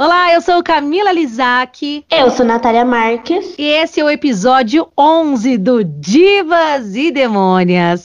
[0.00, 2.06] Olá, eu sou Camila Lizac.
[2.10, 3.54] Eu sou Natália Marques.
[3.58, 8.02] E esse é o episódio 11 do Divas e Demônias.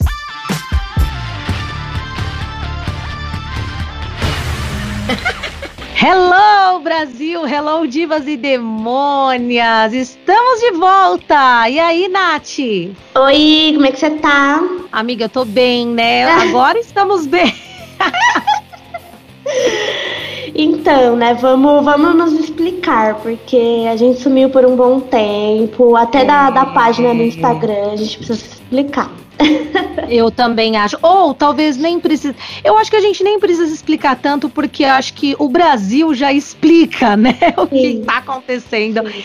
[5.96, 7.48] Hello, Brasil!
[7.48, 9.94] Hello, divas e demônias!
[9.94, 11.70] Estamos de volta!
[11.70, 12.60] E aí, Nath?
[12.60, 14.62] Oi, como é que você tá?
[14.92, 16.26] Amiga, eu tô bem, né?
[16.26, 17.56] Agora estamos bem.
[20.58, 26.24] Então, né, vamos, vamos nos explicar, porque a gente sumiu por um bom tempo, até
[26.24, 29.12] da, da página do Instagram, a gente precisa se explicar.
[30.10, 30.98] Eu também acho.
[31.02, 32.36] Ou talvez nem precise.
[32.64, 36.32] Eu acho que a gente nem precisa explicar tanto, porque acho que o Brasil já
[36.32, 37.38] explica, né?
[37.58, 39.02] O que está acontecendo.
[39.08, 39.24] Sim.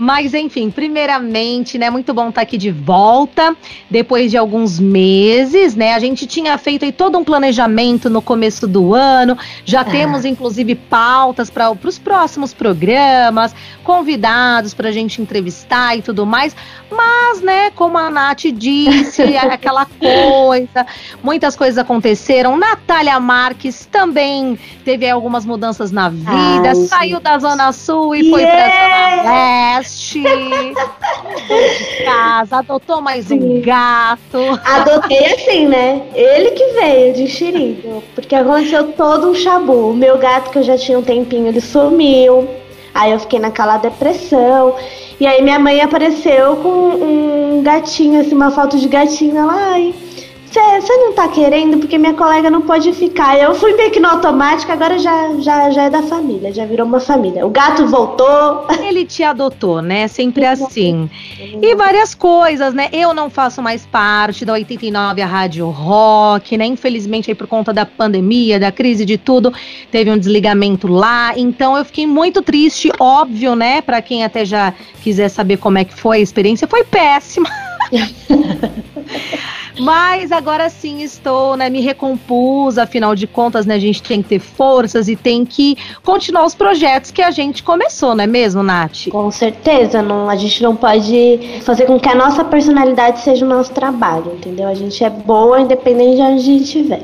[0.00, 3.54] Mas enfim, primeiramente, né, muito bom estar tá aqui de volta,
[3.90, 5.92] depois de alguns meses, né?
[5.92, 9.84] A gente tinha feito aí todo um planejamento no começo do ano, já é.
[9.84, 13.54] temos inclusive pautas para os próximos programas,
[13.84, 16.56] convidados para a gente entrevistar e tudo mais.
[16.90, 18.79] Mas, né, como a Nath disse,
[19.50, 20.86] aquela coisa,
[21.22, 22.56] muitas coisas aconteceram.
[22.56, 27.22] Natália Marques também teve algumas mudanças na vida, Ai, saiu gente.
[27.22, 28.30] da Zona Sul e yeah.
[28.30, 33.40] foi para a Zona Leste de casa, adotou mais Sim.
[33.40, 34.38] um gato.
[34.64, 36.02] Adotei assim, né?
[36.14, 39.90] Ele que veio de enxerido, porque aconteceu todo um chabu.
[39.90, 42.48] O meu gato, que eu já tinha um tempinho, ele sumiu.
[42.94, 44.74] Aí eu fiquei naquela depressão.
[45.20, 49.72] E aí minha mãe apareceu com um gatinho, assim, uma foto de gatinho lá.
[49.72, 49.94] Ai,
[50.52, 53.38] você não tá querendo porque minha colega não pode ficar.
[53.38, 56.86] Eu fui meio que no automático, agora já, já, já é da família, já virou
[56.86, 57.46] uma família.
[57.46, 58.66] O gato voltou.
[58.82, 60.08] Ele te adotou, né?
[60.08, 61.08] Sempre assim.
[61.38, 62.88] E várias coisas, né?
[62.92, 66.66] Eu não faço mais parte da 89 a Rádio Rock, né?
[66.66, 69.52] Infelizmente, aí por conta da pandemia, da crise de tudo,
[69.90, 71.32] teve um desligamento lá.
[71.36, 73.80] Então eu fiquei muito triste, óbvio, né?
[73.80, 77.48] Para quem até já quiser saber como é que foi a experiência, foi péssima.
[79.80, 84.28] Mas agora sim estou, né, me recompus, afinal de contas, né, a gente tem que
[84.28, 88.62] ter forças e tem que continuar os projetos que a gente começou, não é mesmo,
[88.62, 89.08] Nath?
[89.10, 93.48] Com certeza, não, a gente não pode fazer com que a nossa personalidade seja o
[93.48, 94.68] nosso trabalho, entendeu?
[94.68, 97.02] A gente é boa independente de onde a gente estiver.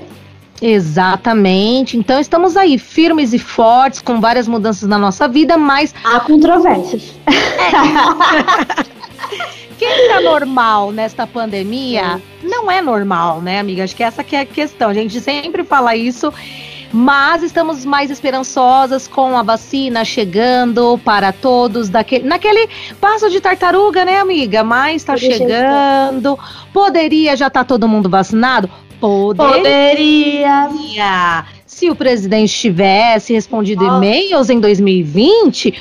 [0.60, 1.96] Exatamente.
[1.96, 5.94] Então estamos aí firmes e fortes, com várias mudanças na nossa vida, mas.
[6.02, 7.14] Há controvérsias.
[7.26, 8.86] É.
[9.78, 13.84] Quem tá normal nesta pandemia não é normal, né, amiga?
[13.84, 14.90] Acho que essa que é a questão.
[14.90, 16.32] A gente sempre fala isso.
[16.92, 22.68] Mas estamos mais esperançosas com a vacina chegando para todos, daquele, naquele
[23.00, 24.62] passo de tartaruga, né, amiga?
[24.62, 26.38] Mas está chegando.
[26.72, 28.70] Poderia já estar tá todo mundo vacinado?
[29.00, 30.68] Poderia.
[30.70, 31.44] Poderia.
[31.66, 35.74] Se o presidente tivesse respondido e-mails em 2020,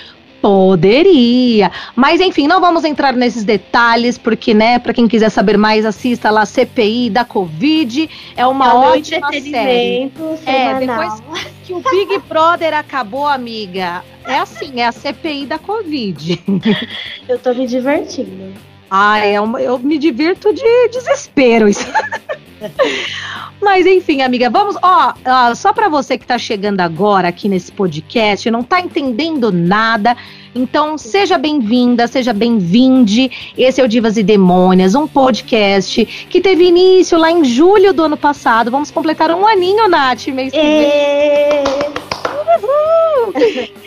[0.45, 1.71] Poderia.
[1.95, 6.29] Mas enfim, não vamos entrar nesses detalhes, porque, né, para quem quiser saber mais, assista
[6.29, 8.07] lá CPI da Covid.
[8.37, 10.11] É uma é ótima série.
[10.45, 11.23] É, depois
[11.63, 14.03] que o Big Brother acabou, amiga.
[14.23, 16.39] É assim, é a CPI da Covid.
[17.27, 18.53] Eu tô me divertindo.
[18.87, 21.67] Ah, é uma, eu me divirto de desespero.
[21.67, 21.87] Isso.
[23.61, 24.75] Mas enfim, amiga, vamos.
[24.81, 29.51] Ó, ó só para você que tá chegando agora aqui nesse podcast, não tá entendendo
[29.51, 30.15] nada.
[30.53, 33.29] Então, seja bem-vinda, seja bem-vinde.
[33.57, 38.03] Esse é o Divas e Demônias, um podcast que teve início lá em julho do
[38.03, 38.71] ano passado.
[38.71, 41.63] Vamos completar um aninho, Nath, mês que vem.
[42.63, 43.75] Uhul!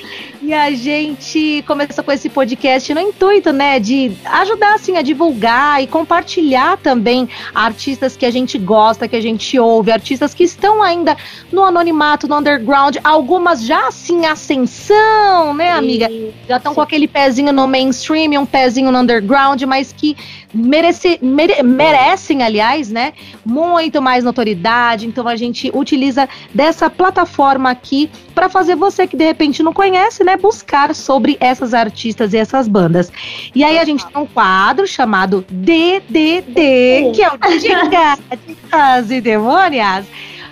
[0.49, 5.83] E a gente começou com esse podcast no intuito, né, de ajudar assim a divulgar
[5.83, 10.83] e compartilhar também artistas que a gente gosta, que a gente ouve, artistas que estão
[10.83, 11.15] ainda
[11.53, 16.09] no anonimato, no underground, algumas já assim ascensão, né, amiga?
[16.49, 20.17] Já estão com aquele pezinho no mainstream, um pezinho no underground, mas que
[20.53, 23.13] mere, merecem, aliás, né,
[23.45, 25.07] muito mais notoriedade.
[25.07, 30.25] Então a gente utiliza dessa plataforma aqui para fazer você que de repente não conhece,
[30.25, 33.13] né, buscar sobre essas artistas e essas bandas.
[33.55, 40.07] E aí a gente tem um quadro chamado DDD, que é o Dicas e Demônias,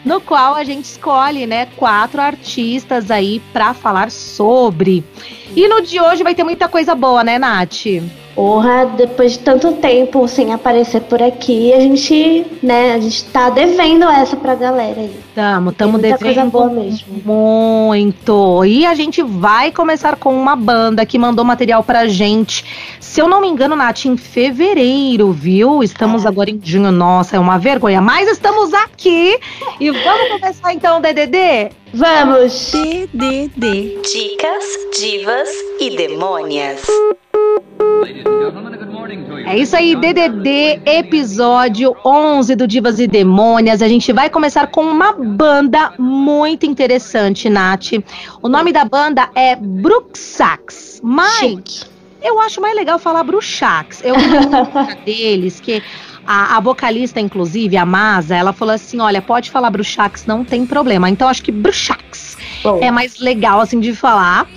[0.04, 5.04] no qual a gente escolhe, né, quatro artistas aí para falar sobre.
[5.54, 7.84] E no de hoje vai ter muita coisa boa, né, Nath?
[8.34, 13.48] Porra, depois de tanto tempo sem aparecer por aqui, a gente, né, a gente tá
[13.48, 15.16] devendo essa pra galera aí.
[15.34, 17.22] Tamo, tamo muita coisa devendo boa mesmo.
[17.24, 18.62] muito.
[18.66, 22.62] E a gente vai começar com uma banda que mandou material pra gente.
[23.00, 25.82] Se eu não me engano, Nath, em fevereiro, viu?
[25.82, 26.28] Estamos Ah.
[26.28, 26.92] agora em junho.
[26.92, 28.02] Nossa, é uma vergonha.
[28.02, 29.38] Mas estamos aqui.
[29.80, 31.70] E vamos começar então, DDD?
[31.96, 32.72] Vamos!
[32.72, 34.02] DDD.
[34.02, 34.64] Dicas,
[35.00, 35.48] divas
[35.80, 36.84] e demônias.
[39.46, 43.80] É isso aí, DDD, episódio 11 do Divas e Demônias.
[43.80, 47.92] A gente vai começar com uma banda muito interessante, Nath.
[48.42, 51.95] O nome da banda é Bruxax, mas Chique.
[52.22, 54.02] Eu acho mais legal falar Bruxax.
[54.04, 54.14] Eu
[55.04, 55.82] vi deles que
[56.26, 60.66] a, a vocalista, inclusive, a Masa, ela falou assim: olha, pode falar Bruxax, não tem
[60.66, 61.08] problema.
[61.08, 64.48] Então acho que Bruxax Bom, é mais legal assim de falar.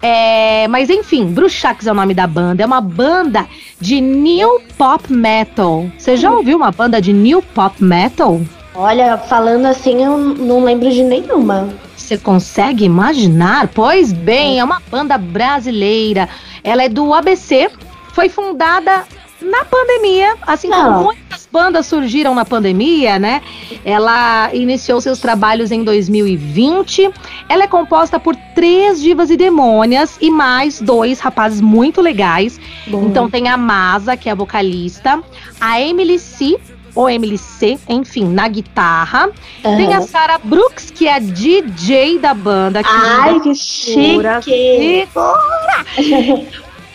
[0.00, 2.62] É, mas enfim, Bruxax é o nome da banda.
[2.62, 3.46] É uma banda
[3.80, 5.90] de new pop metal.
[5.98, 8.40] Você já ouviu uma banda de new pop metal?
[8.78, 11.68] Olha, falando assim, eu não lembro de nenhuma.
[11.96, 13.68] Você consegue imaginar?
[13.74, 16.28] Pois bem, é uma banda brasileira.
[16.64, 17.70] Ela é do ABC.
[18.14, 19.04] Foi fundada
[19.42, 21.02] na pandemia, assim como Ah.
[21.02, 23.40] muitas bandas surgiram na pandemia, né?
[23.84, 27.08] Ela iniciou seus trabalhos em 2020.
[27.48, 32.58] Ela é composta por três divas e demônias e mais dois rapazes muito legais.
[32.88, 35.22] Bom, Então tem a Masa, que é a vocalista,
[35.60, 36.58] a Emily C,
[36.94, 39.30] ou Emily C, enfim, na guitarra.
[39.62, 40.00] Tem a.
[40.02, 42.82] Sarah Brooks, que é a DJ da banda.
[42.82, 45.08] que Ai, que Segura, chique!
[45.96, 46.46] segura.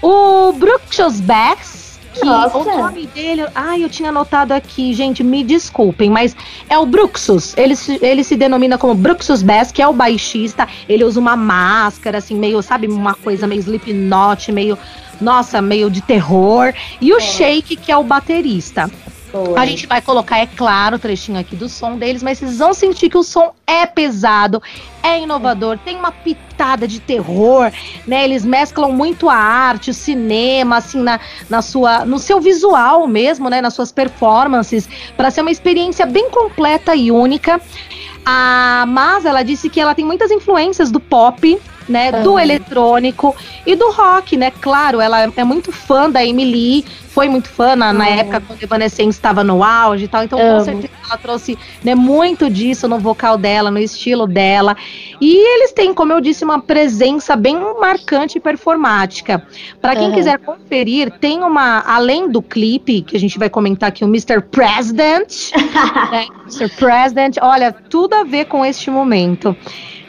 [0.01, 2.57] O Brooks Bass, que Nossa.
[2.57, 3.45] o nome dele.
[3.55, 6.35] Ai, eu tinha anotado aqui, gente, me desculpem, mas
[6.69, 7.53] é o Bruxus.
[7.57, 10.67] Ele, se- ele se denomina como Bruxus Bass, que é o baixista.
[10.89, 14.77] Ele usa uma máscara, assim, meio, sabe, uma coisa meio Slipknot, meio.
[15.21, 16.73] Nossa, meio de terror.
[16.99, 18.91] E o Shake, que é o baterista.
[19.33, 19.59] Boa.
[19.59, 22.71] A gente vai colocar, é claro, o trechinho aqui do som deles, mas vocês vão
[22.71, 24.61] sentir que o som é pesado,
[25.03, 27.69] é inovador, tem uma pitada de terror,
[28.07, 28.23] né?
[28.23, 31.19] Eles mesclam muito a arte, o cinema, assim, na,
[31.49, 33.61] na sua, no seu visual mesmo, né?
[33.61, 37.61] Nas suas performances, para ser uma experiência bem completa e única.
[38.25, 43.35] A Mas, ela disse que ela tem muitas influências do pop, né, do eletrônico
[43.65, 44.51] e do rock, né?
[44.61, 48.63] Claro, ela é muito fã da Emily, foi muito fã na, na época quando a
[48.63, 50.65] Evanescence estava no auge e tal, então com Amo.
[50.65, 54.75] certeza ela trouxe né, muito disso no vocal dela, no estilo dela.
[55.21, 59.45] E eles têm, como eu disse, uma presença bem marcante e performática.
[59.81, 60.13] Para quem Aham.
[60.15, 64.41] quiser conferir, tem uma, além do clipe, que a gente vai comentar aqui, o Mr.
[64.41, 65.51] President,
[66.11, 66.69] né, Mr.
[66.75, 69.55] President, olha, tudo a ver com este momento.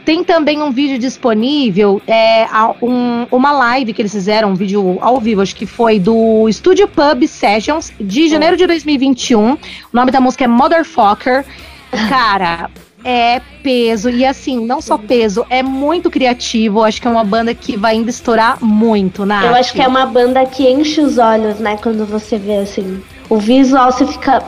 [0.05, 2.47] Tem também um vídeo disponível, é,
[2.83, 6.87] um- uma live que eles fizeram, um vídeo ao vivo, acho que foi do Studio
[6.87, 9.53] Pub Sessions, de janeiro de 2021.
[9.53, 9.59] O
[9.95, 11.47] nome da música é Motherfucker.
[12.11, 12.69] Cara,
[13.05, 14.09] é peso.
[14.09, 16.83] E assim, não só peso, é muito criativo.
[16.83, 19.41] Acho que é uma banda que vai ainda estourar muito, né?
[19.45, 21.77] Eu acho que é uma banda que enche os olhos, né?
[21.77, 23.03] Quando você vê assim.
[23.29, 24.43] O visual você fica.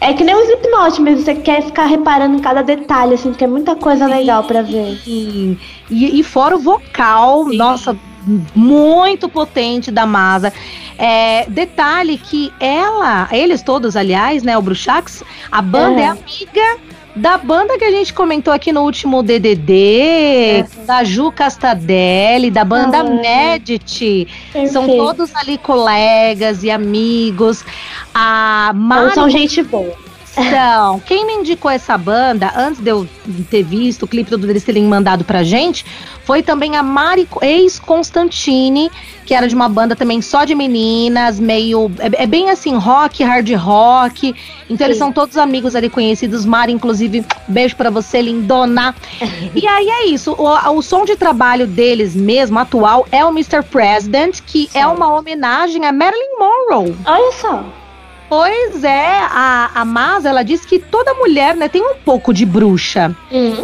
[0.00, 3.44] É que nem um Slipknot mesmo, você quer ficar reparando em cada detalhe, assim, porque
[3.44, 4.98] é muita coisa legal pra ver.
[5.04, 5.58] Sim.
[5.90, 7.94] E, e fora o vocal, nossa,
[8.54, 10.54] muito potente da Masa.
[10.96, 15.22] É, detalhe que ela, eles todos, aliás, né, o Bruxax,
[15.52, 16.08] a banda é, É.
[16.08, 16.78] amiga
[17.14, 22.98] da banda que a gente comentou aqui no último DDD, da Ju Castadelli, da banda
[23.00, 23.04] Ah.
[23.04, 24.28] Medit.
[24.70, 27.64] São todos ali colegas e amigos.
[28.14, 30.09] A Então Mari são gente boa.
[30.36, 33.06] Então, quem me indicou essa banda, antes de eu
[33.50, 35.84] ter visto o clipe todo deles terem mandado pra gente,
[36.24, 38.90] foi também a Mari ex-Constantine,
[39.26, 41.90] que era de uma banda também só de meninas, meio.
[41.98, 44.34] É, é bem assim, rock, hard rock.
[44.68, 45.04] Então eles Sim.
[45.04, 46.44] são todos amigos ali conhecidos.
[46.44, 48.94] Mari, inclusive, beijo pra você, lindona.
[49.54, 50.32] e aí é isso.
[50.38, 53.62] O, o som de trabalho deles mesmo, atual, é o Mr.
[53.62, 54.94] President, que é Sim.
[54.94, 56.96] uma homenagem a Marilyn Monroe.
[57.04, 57.64] Olha só.
[58.30, 62.46] Pois é, a, a Mas, ela diz que toda mulher, né, tem um pouco de
[62.46, 63.12] bruxa.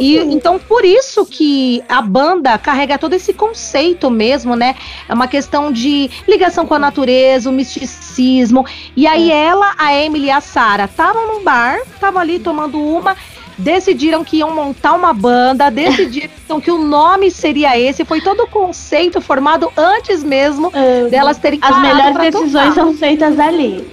[0.00, 4.74] E então por isso que a banda carrega todo esse conceito mesmo, né?
[5.08, 8.66] É uma questão de ligação com a natureza, o misticismo.
[8.96, 13.16] E aí ela, a Emily e a Sarah estavam num bar, estavam ali tomando uma,
[13.58, 18.46] decidiram que iam montar uma banda, decidiram que o nome seria esse, foi todo o
[18.46, 22.74] conceito formado antes mesmo Ah, delas terem As melhores decisões tocar.
[22.74, 23.86] são feitas ali.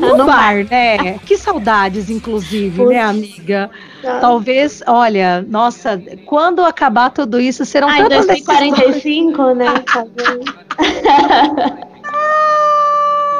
[0.00, 1.18] No bar, né?
[1.26, 2.88] Que saudades, inclusive, Putz.
[2.90, 3.70] né, amiga?
[4.22, 8.72] Talvez, olha, nossa, quando acabar tudo isso, serão Ah, tantas decisões.
[8.72, 9.66] 2045, né?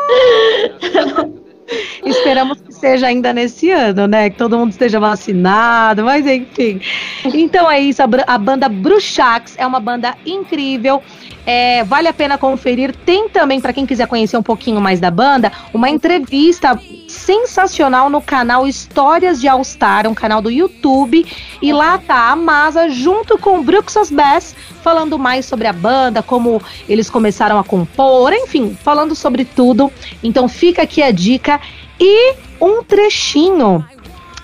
[2.05, 4.31] Esperamos que seja ainda nesse ano, né?
[4.31, 6.81] Que todo mundo esteja vacinado, mas enfim.
[7.25, 11.03] Então é isso, a, a banda Bruxax é uma banda incrível.
[11.47, 12.95] É, vale a pena conferir.
[13.07, 18.21] Tem também, para quem quiser conhecer um pouquinho mais da banda, uma entrevista sensacional no
[18.21, 21.25] canal Histórias de All Star, um canal do YouTube.
[21.63, 26.23] E lá tá a Masa junto com o Bruxas Bass falando mais sobre a banda,
[26.23, 29.93] como eles começaram a compor, enfim, falando sobre tudo.
[30.23, 31.56] Então fica aqui a dica.
[32.01, 33.85] E um trechinho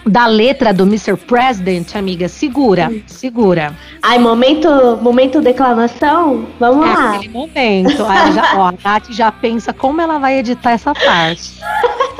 [0.07, 1.16] da letra do Mr.
[1.16, 2.28] President, amiga.
[2.28, 3.76] Segura, segura.
[4.02, 4.69] Ai, momento,
[5.00, 6.47] momento declamação?
[6.59, 7.14] Vamos é lá.
[7.16, 8.04] Aquele momento.
[8.04, 11.61] Aí já, ó, a Nath já pensa como ela vai editar essa parte.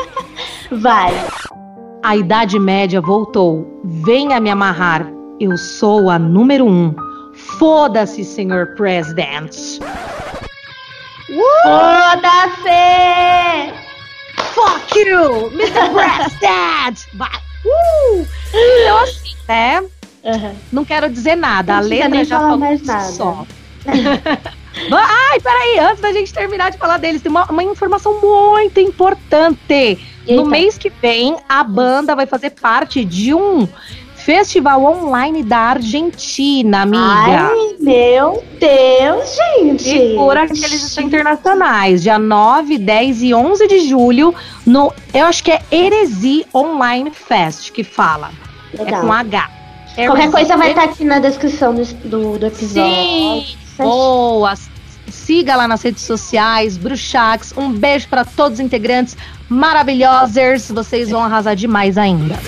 [0.71, 1.13] Vai.
[2.03, 3.81] A Idade Média voltou.
[3.85, 5.07] Venha me amarrar.
[5.39, 6.95] Eu sou a número um.
[7.59, 9.55] Foda-se, senhor President.
[11.63, 12.73] Foda-se!
[14.55, 15.91] Fuck you, Mr.
[17.15, 17.31] Vai.
[17.65, 18.27] Uh!
[18.55, 19.81] Então, assim, né?
[20.25, 20.55] Uhum.
[20.73, 21.77] Não quero dizer nada.
[21.77, 23.05] A letra já falou mais nada.
[23.05, 23.47] só.
[24.91, 29.99] Ai, peraí, antes da gente terminar de falar deles, tem uma, uma informação muito importante.
[30.27, 30.45] No Eita.
[30.45, 33.69] mês que vem, a banda vai fazer parte de um
[34.25, 37.03] festival online da Argentina, amiga.
[37.03, 39.83] Ai, meu Deus, gente!
[39.83, 45.51] Segura aqueles estão internacionais, dia 9, 10 e 11 de julho, no, eu acho que
[45.51, 48.31] é Heresi Online Fest que fala.
[48.79, 49.03] É Legal.
[49.03, 49.51] com H.
[49.95, 53.45] Qualquer coisa vai estar estar aqui na descrição do, do, do episódio.
[53.45, 54.55] Sim, boa.
[55.09, 57.53] Siga lá nas redes sociais, Bruxax.
[57.57, 59.17] Um beijo para todos os integrantes
[59.49, 60.71] maravilhosos.
[60.71, 62.39] Vocês vão arrasar demais ainda.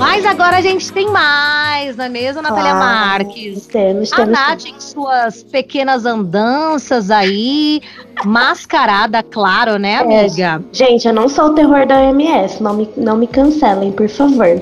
[0.00, 2.78] Mas agora a gente tem mais, não é mesmo, Natália Claro,
[3.24, 3.66] Marques?
[3.66, 4.32] Temos, A temos.
[4.32, 7.82] Nath em suas pequenas andanças aí,
[8.24, 10.64] mascarada, claro, né, amiga?
[10.72, 14.58] Gente, eu não sou o terror da OMS, não me, não me cancelem, por favor.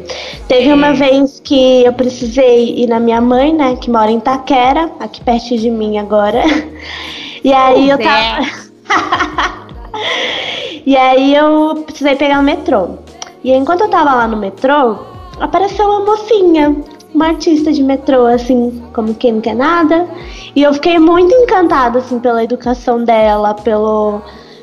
[0.49, 0.75] Teve É.
[0.75, 5.23] uma vez que eu precisei ir na minha mãe, né, que mora em Taquera, aqui
[5.23, 6.43] perto de mim agora.
[7.45, 8.41] E aí eu Pois é.
[8.91, 9.63] tava.
[10.85, 12.99] e aí eu precisei pegar o metrô.
[13.45, 14.97] E enquanto eu tava lá no metrô,
[15.41, 16.77] apareceu uma mocinha,
[17.15, 20.07] uma artista de metrô, assim, como quem não quer nada.
[20.55, 24.21] E eu fiquei muito encantada, assim, pela educação dela, pelo,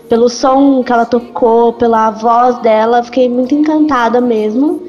[0.10, 3.04] pelo som que ela tocou, pela voz dela.
[3.04, 4.84] Fiquei muito encantada mesmo.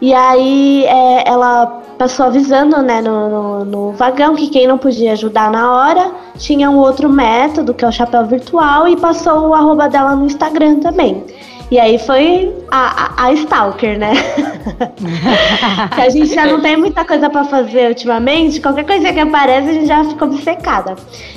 [0.00, 5.12] E aí é, ela passou avisando né, no, no, no vagão que quem não podia
[5.12, 9.54] ajudar na hora tinha um outro método, que é o chapéu virtual, e passou o
[9.54, 11.22] arroba dela no Instagram também.
[11.70, 14.12] E aí foi a, a, a Stalker, né?
[15.94, 19.68] que a gente já não tem muita coisa pra fazer ultimamente, qualquer coisa que aparece
[19.68, 20.96] a gente já fica obcecada.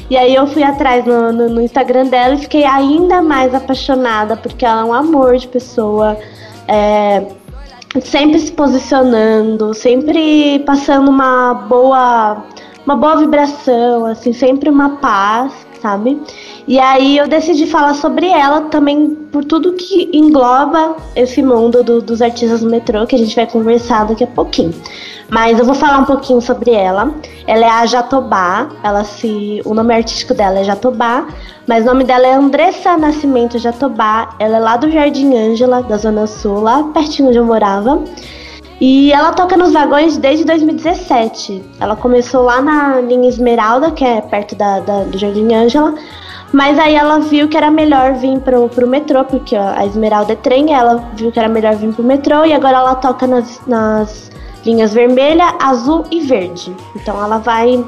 [0.10, 4.36] E aí eu fui atrás no, no, no Instagram dela e fiquei ainda mais apaixonada,
[4.36, 6.18] porque ela é um amor de pessoa.
[6.68, 7.24] É,
[8.02, 12.44] sempre se posicionando, sempre passando uma boa
[12.86, 16.20] uma boa vibração, assim, sempre uma paz, sabe?
[16.66, 22.02] E aí eu decidi falar sobre ela também por tudo que engloba esse mundo do-
[22.02, 24.74] dos artistas do metrô, que a gente vai conversar daqui a pouquinho.
[25.30, 27.12] Mas eu vou falar um pouquinho sobre ela.
[27.46, 31.28] Ela é a Jatobá, ela se, o nome artístico dela é Jatobá,
[31.68, 34.36] mas o nome dela é Andressa Nascimento Jatobá.
[34.40, 38.02] Ela é lá do Jardim Ângela, da Zona Sul, lá pertinho onde eu morava.
[38.86, 41.64] E ela toca nos vagões desde 2017.
[41.80, 45.96] Ela começou lá na linha Esmeralda, que é perto da, da- do Jardim Ângela.
[46.52, 50.36] Mas aí ela viu que era melhor vir pro, pro metrô, porque a Esmeralda é
[50.36, 54.30] trem, ela viu que era melhor vir pro metrô e agora ela toca nas, nas
[54.66, 56.76] linhas vermelha, azul e verde.
[56.94, 57.84] Então ela vai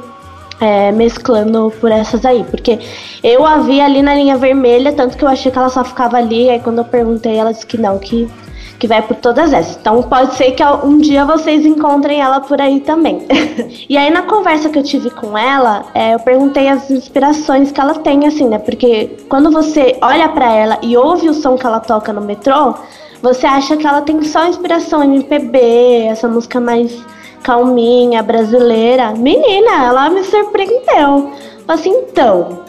[0.62, 2.46] é, mesclando por essas aí.
[2.50, 2.80] Porque
[3.22, 6.16] eu a vi ali na linha vermelha, tanto que eu achei que ela só ficava
[6.16, 6.50] ali.
[6.50, 8.30] Aí quando eu perguntei, ela disse que não, que,
[8.80, 9.78] que vai por todas essas.
[9.78, 13.26] Então pode ser que um dia vocês encontrem ela por aí também.
[13.90, 17.80] e aí na conversa que eu tive com ela, é, eu perguntei as inspirações que
[17.80, 18.58] ela tem, assim, né?
[18.58, 22.76] Porque quando você olha pra ela e ouve o som que ela toca no metrô,
[23.22, 27.04] você acha que ela tem só inspiração MPB, essa música mais
[27.42, 29.12] calminha, brasileira.
[29.12, 31.32] Menina, ela me surpreendeu.
[31.68, 32.60] Assim, então,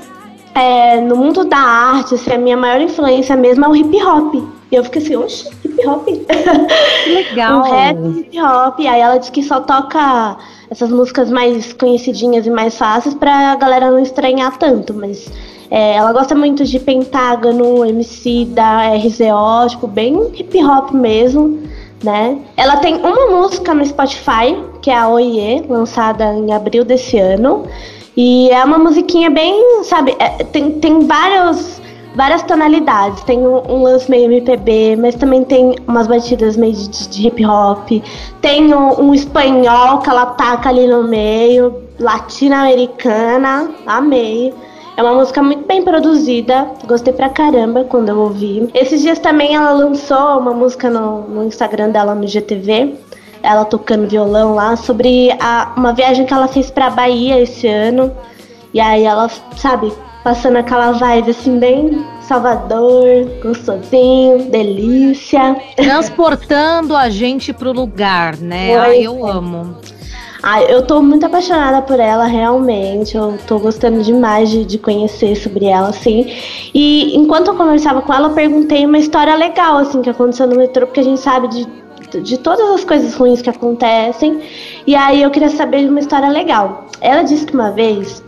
[0.54, 4.34] é, no mundo da arte, assim, a minha maior influência mesmo é o hip hop.
[4.70, 5.50] E eu fiquei assim, oxe,
[5.87, 6.26] hip hop.
[7.05, 7.59] Que legal.
[7.59, 8.78] um rap, hip hop.
[8.81, 10.37] Aí ela diz que só toca
[10.71, 15.31] essas músicas mais conhecidinhas e mais fáceis pra galera não estranhar tanto, mas
[15.71, 21.61] é, ela gosta muito de Pentágono, MC da RZO, tipo, bem hip hop mesmo.
[22.02, 22.38] né?
[22.57, 27.64] Ela tem uma música no Spotify, que é a Oiê, lançada em abril desse ano.
[28.16, 31.81] E é uma musiquinha bem, sabe, é, tem, tem vários,
[32.16, 33.23] várias tonalidades.
[33.25, 37.44] Tem um, um, lance meio MPB, mas também tem umas batidas meio de, de hip
[37.44, 37.88] hop.
[38.40, 44.52] Tem um, um, espanhol que ela taca ali no meio, latino-americana, amei.
[44.96, 48.66] É uma música muito bem produzida, gostei pra caramba quando eu ouvi.
[48.73, 52.94] Esses dias também ela lançou uma música no, no Instagram dela no GTV,
[53.42, 58.11] ela tocando violão lá, sobre a, uma viagem que ela fez pra Bahia esse ano.
[58.73, 59.92] E aí ela, sabe,
[60.26, 65.54] passando aquela vibe assim, bem Salvador, gostosinho, delícia.
[65.76, 68.76] Transportando a gente pro lugar, né?
[68.76, 69.76] Ai, eu amo.
[70.42, 73.16] Ai, eu tô muito apaixonada por ela, realmente.
[73.16, 76.26] Eu tô gostando demais de, de conhecer sobre ela, assim.
[76.75, 80.56] E enquanto eu conversava com ela, eu perguntei uma história legal, assim, que aconteceu no
[80.56, 81.87] metrô, porque a gente sabe de
[82.23, 84.40] de todas as coisas ruins que acontecem.
[84.87, 86.87] E aí eu queria saber de uma história legal.
[87.00, 88.23] Ela disse que uma vez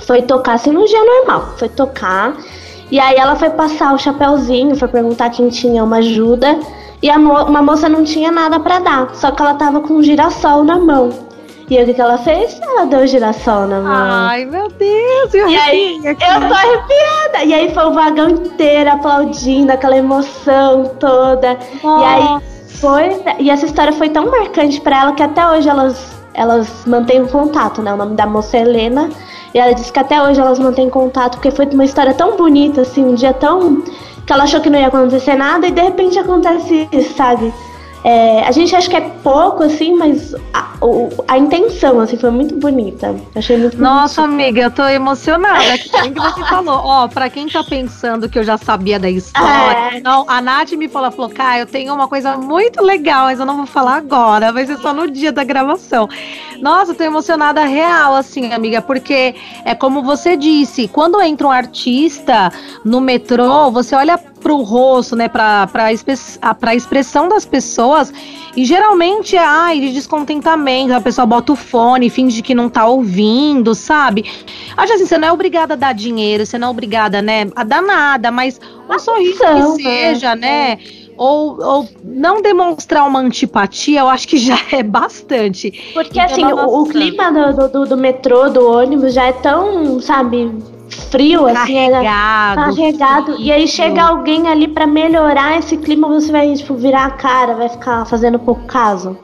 [0.00, 2.36] foi tocar assim dia normal, foi tocar.
[2.90, 6.58] E aí ela foi passar o chapéuzinho, foi perguntar quem tinha uma ajuda.
[7.02, 9.94] E a mo uma moça não tinha nada para dar, só que ela tava com
[9.94, 11.10] um girassol na mão.
[11.68, 12.60] E aí o que, que ela fez?
[12.62, 13.92] Ela deu o girassol na mão.
[13.92, 16.24] Ai, meu Deus, eu E aí, aqui.
[16.24, 17.44] eu tô arrepiada.
[17.44, 21.58] E aí foi o vagão inteiro aplaudindo, aquela emoção toda.
[21.82, 22.02] Nossa.
[22.02, 26.16] E aí foi, e essa história foi tão marcante para ela que até hoje elas,
[26.34, 27.92] elas mantêm um contato, né?
[27.92, 29.10] O nome da moça é Helena.
[29.56, 32.82] E ela disse que até hoje elas mantêm contato, porque foi uma história tão bonita,
[32.82, 33.82] assim, um dia tão.
[34.26, 37.54] que ela achou que não ia acontecer nada e de repente acontece isso, sabe?
[38.06, 42.30] É, a gente acha que é pouco, assim, mas a, o, a intenção, assim, foi
[42.30, 43.16] muito bonita.
[43.34, 45.76] Achei muito Nossa, amiga, eu tô emocionada.
[45.76, 46.82] Que que você falou.
[46.84, 50.00] Ó, pra quem tá pensando que eu já sabia da história, é.
[50.00, 53.44] não, a Nath me falou, falou, cara, eu tenho uma coisa muito legal, mas eu
[53.44, 56.08] não vou falar agora, vai ser só no dia da gravação.
[56.60, 59.34] Nossa, eu tô emocionada real, assim, amiga, porque
[59.64, 62.52] é como você disse, quando entra um artista
[62.84, 68.12] no metrô, você olha pro rosto, né, pra, pra expressão das pessoas,
[68.56, 72.86] e geralmente é ai, de descontentamento, a pessoa bota o fone, finge que não tá
[72.86, 74.24] ouvindo, sabe?
[74.76, 77.64] Acho assim, você não é obrigada a dar dinheiro, você não é obrigada, né, a
[77.64, 80.78] dar nada, mas um sorriso que seja, né?
[81.16, 85.92] ou, ou não demonstrar uma antipatia, eu acho que já é bastante.
[85.94, 90.00] Porque então, assim, o, o, clima do, do, do, metrô, do ônibus já é tão,
[90.00, 90.52] sabe,
[90.88, 93.32] frio, assim, carregado, assim, carregado.
[93.34, 93.46] Frio.
[93.46, 97.54] E aí chega alguém ali para melhorar esse clima, você vai, tipo, virar a cara,
[97.54, 99.16] vai ficar fazendo pouco caso.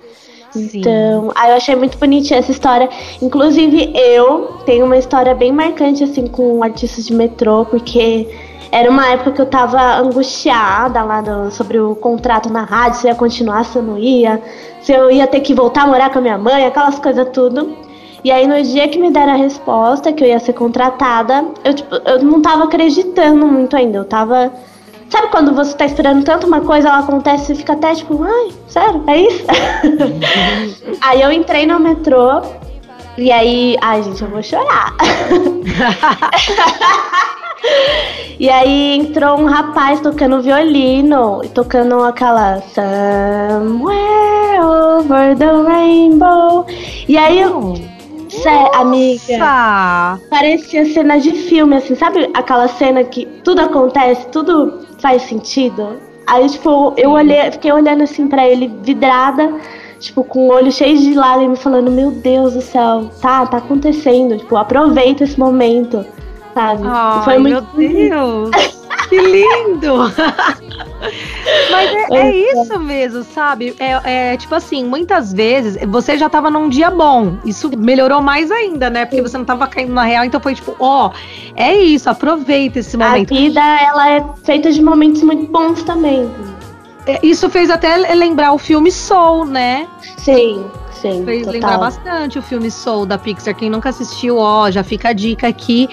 [0.51, 0.69] Sim.
[0.75, 2.89] Então, aí eu achei muito bonitinha essa história.
[3.23, 8.29] Inclusive, eu tenho uma história bem marcante, assim, com artistas de metrô, porque
[8.71, 13.15] era uma época que eu tava angustiada lá sobre o contrato na rádio, se ia
[13.15, 14.43] continuar, se eu não ia,
[14.83, 17.77] se eu ia ter que voltar a morar com a minha mãe, aquelas coisas tudo.
[18.25, 21.75] E aí no dia que me deram a resposta que eu ia ser contratada, eu,
[21.75, 23.99] tipo, eu não tava acreditando muito ainda.
[23.99, 24.53] Eu tava.
[25.11, 28.49] Sabe quando você tá esperando tanto uma coisa, ela acontece e fica até tipo, ai,
[28.67, 29.45] sério, é isso?
[31.03, 32.41] aí eu entrei no metrô
[33.19, 33.77] e aí.
[33.81, 34.95] Ai, gente, eu vou chorar.
[38.39, 44.33] e aí entrou um rapaz tocando violino tocando aquela Somewhere
[44.63, 46.65] over the rainbow.
[47.09, 47.75] E aí eu
[48.43, 50.21] Sé, amiga.
[50.29, 55.97] Parecia cena de filme, assim, sabe aquela cena que tudo acontece, tudo faz sentido?
[56.27, 59.53] Aí, tipo, eu olhei, fiquei olhando assim para ele, vidrada,
[59.99, 64.39] tipo, com o olho cheio de lágrimas, falando, meu Deus do céu, tá, tá acontecendo,
[64.39, 66.05] tipo, aproveita esse momento,
[66.55, 66.83] sabe?
[66.85, 68.51] Ai, Foi muito meu Deus!
[69.09, 70.13] que lindo!
[71.71, 73.75] Mas é, é, isso mesmo, sabe?
[73.79, 77.37] É, é, tipo assim, muitas vezes você já tava num dia bom.
[77.45, 79.05] Isso melhorou mais ainda, né?
[79.05, 81.13] Porque você não tava caindo na real, então foi tipo, ó, oh,
[81.57, 83.35] é isso, aproveita esse momento.
[83.35, 86.31] A vida, ela é feita de momentos muito bons também.
[87.07, 89.89] É, isso fez até lembrar o filme Soul, né?
[90.19, 90.65] Sim.
[91.03, 91.53] Sim, fez total.
[91.53, 93.57] lembrar bastante o filme Soul da Pixar.
[93.57, 95.89] Quem nunca assistiu, ó, já fica a dica aqui.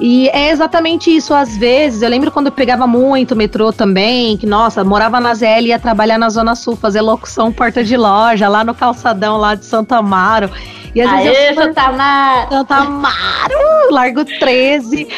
[0.00, 1.34] E é exatamente isso.
[1.34, 5.62] Às vezes, eu lembro quando eu pegava muito metrô também, que, nossa, morava na ZL
[5.62, 9.56] e ia trabalhar na Zona Sul, fazer locução porta de loja, lá no calçadão lá
[9.56, 10.48] de Santa Amaro.
[10.94, 12.48] E às Aê, vezes eu Santa Amaro!
[12.50, 13.90] Santa Amaro!
[13.90, 15.08] Largo 13.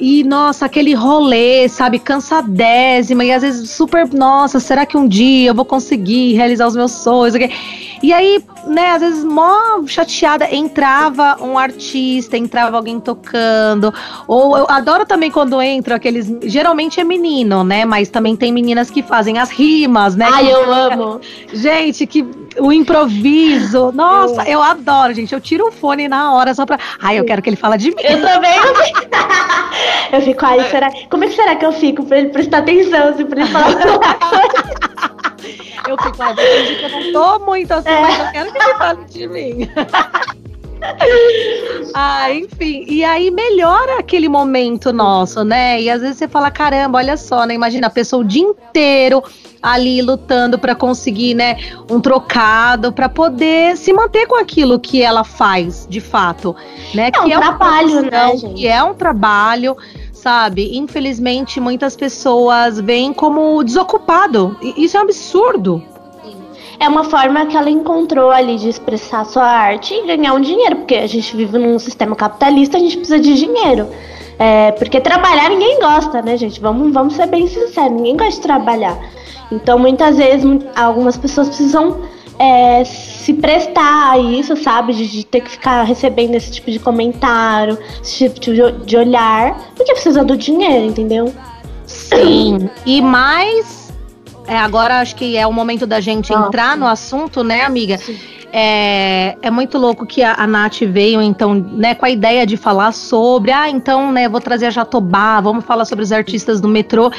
[0.00, 3.24] E, nossa, aquele rolê, sabe, cansadésima.
[3.24, 6.92] E às vezes super, nossa, será que um dia eu vou conseguir realizar os meus
[6.92, 7.34] sonhos?
[8.02, 13.92] E aí, né, às vezes, mó chateada, entrava um artista, entrava alguém tocando.
[14.26, 16.32] Ou eu adoro também quando entra aqueles.
[16.42, 17.84] Geralmente é menino, né?
[17.84, 20.28] Mas também tem meninas que fazem as rimas, né?
[20.30, 21.20] Ai, eu amo.
[21.52, 22.26] Gente, que
[22.58, 23.92] o improviso.
[23.92, 25.32] Nossa, eu adoro, gente.
[25.32, 26.78] Eu tiro o fone na hora só pra.
[27.00, 28.02] Ai, eu quero que ele fale de mim.
[28.02, 28.58] Eu também.
[30.12, 30.90] eu fico, aí, será.
[31.10, 33.68] Como é que será que eu fico pra ele prestar atenção, assim, pra ele falar
[35.86, 38.00] Eu fico, ai, que eu não tô muito assim, é.
[38.00, 39.68] mas eu quero que ele fale de mim.
[41.94, 42.84] ah, enfim.
[42.88, 45.80] E aí melhora aquele momento nosso, né?
[45.80, 47.54] E às vezes você fala, caramba, olha só, né?
[47.54, 49.22] Imagina a pessoa o dia inteiro
[49.62, 51.56] ali lutando para conseguir, né,
[51.90, 56.54] um trocado, para poder se manter com aquilo que ela faz, de fato,
[56.94, 57.08] né?
[57.08, 58.54] É que um é trabalho, né, gente?
[58.54, 59.76] Que é um trabalho
[60.18, 60.76] sabe?
[60.76, 64.56] Infelizmente, muitas pessoas veem como desocupado.
[64.76, 65.82] Isso é um absurdo.
[66.80, 70.76] É uma forma que ela encontrou ali de expressar sua arte e ganhar um dinheiro,
[70.76, 73.88] porque a gente vive num sistema capitalista, a gente precisa de dinheiro.
[74.38, 76.60] É, porque trabalhar ninguém gosta, né, gente?
[76.60, 78.96] Vamos, vamos ser bem sinceros, ninguém gosta de trabalhar.
[79.50, 80.44] Então, muitas vezes,
[80.76, 82.02] algumas pessoas precisam
[82.38, 84.92] é, se prestar a isso, sabe?
[84.92, 89.72] De, de, ter que ficar recebendo esse tipo de comentário, esse tipo de, de olhar,
[89.74, 91.34] porque precisa do dinheiro, entendeu?
[91.86, 92.70] Sim.
[92.86, 93.92] E mais.
[94.46, 96.80] É, agora acho que é o momento da gente ah, entrar sim.
[96.80, 97.98] no assunto, né, amiga?
[98.50, 102.56] É, é muito louco que a, a Nath veio, então, né, com a ideia de
[102.56, 106.68] falar sobre, ah, então, né, vou trazer a Jatobá, vamos falar sobre os artistas do
[106.68, 107.10] metrô.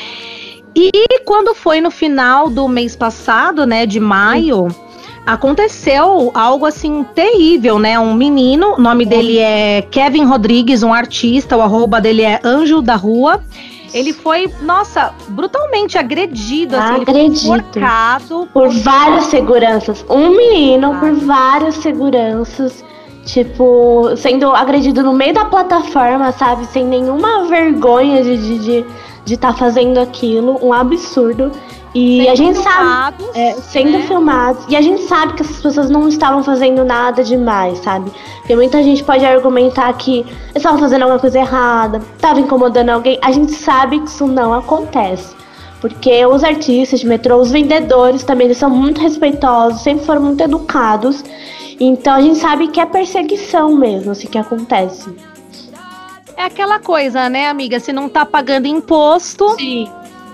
[0.75, 0.91] E
[1.25, 4.69] quando foi no final do mês passado, né, de maio,
[5.25, 7.99] aconteceu algo assim terrível, né?
[7.99, 12.81] Um menino, o nome dele é Kevin Rodrigues, um artista, o arroba dele é Anjo
[12.81, 13.41] da Rua.
[13.93, 17.63] Ele foi, nossa, brutalmente agredido, assim, agredido
[18.47, 20.05] por, por várias seguranças.
[20.09, 20.99] Um menino ah.
[20.99, 22.83] por várias seguranças,
[23.25, 26.65] tipo, sendo agredido no meio da plataforma, sabe?
[26.67, 28.85] Sem nenhuma vergonha de estar de, de,
[29.25, 31.51] de tá fazendo aquilo, um absurdo.
[31.93, 33.39] E sendo a gente filmados, sabe.
[33.39, 34.01] É, sendo né?
[34.03, 34.65] filmados.
[34.69, 38.11] E a gente sabe que essas pessoas não estavam fazendo nada demais, sabe?
[38.37, 43.17] Porque muita gente pode argumentar que eles estavam fazendo alguma coisa errada, estavam incomodando alguém.
[43.21, 45.35] A gente sabe que isso não acontece.
[45.81, 50.43] Porque os artistas de metrô, os vendedores também, eles são muito respeitosos, sempre foram muito
[50.43, 51.23] educados.
[51.79, 55.09] Então a gente sabe que é perseguição mesmo, assim, que acontece.
[56.35, 57.79] É aquela coisa, né, amiga?
[57.79, 59.89] Se não tá pagando imposto, Sim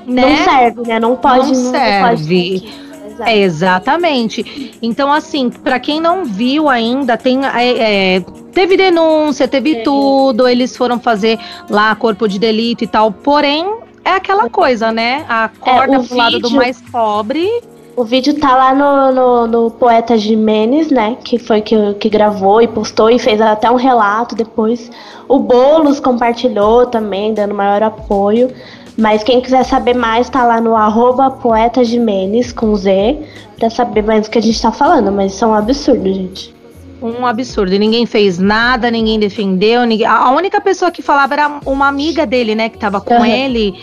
[0.05, 0.21] né?
[0.21, 0.99] Não serve, né?
[0.99, 1.51] Não pode.
[1.51, 2.59] Não, não serve.
[2.61, 2.85] Pode
[3.19, 4.77] é, exatamente.
[4.81, 7.45] Então, assim, para quem não viu ainda, tem.
[7.45, 10.47] É, é, teve denúncia, teve tudo.
[10.47, 11.39] Eles foram fazer
[11.69, 13.11] lá corpo de delito e tal.
[13.11, 13.65] Porém,
[14.03, 15.25] é aquela coisa, né?
[15.29, 17.49] A corda é, pro lado do mais pobre.
[17.95, 21.17] O vídeo tá lá no, no, no Poeta Jimenez, né?
[21.23, 24.91] Que foi que, que gravou e postou e fez até um relato depois.
[25.29, 28.51] O Boulos compartilhou também, dando maior apoio.
[28.97, 33.19] Mas quem quiser saber mais, tá lá no arroba poeta Jimenez, com Z,
[33.59, 35.11] pra saber mais do que a gente tá falando.
[35.11, 36.55] Mas isso é um absurdo, gente.
[37.01, 37.73] Um absurdo.
[37.73, 39.85] E ninguém fez nada, ninguém defendeu.
[39.85, 40.07] Ninguém...
[40.07, 43.25] A única pessoa que falava era uma amiga dele, né, que tava com uhum.
[43.25, 43.75] ele.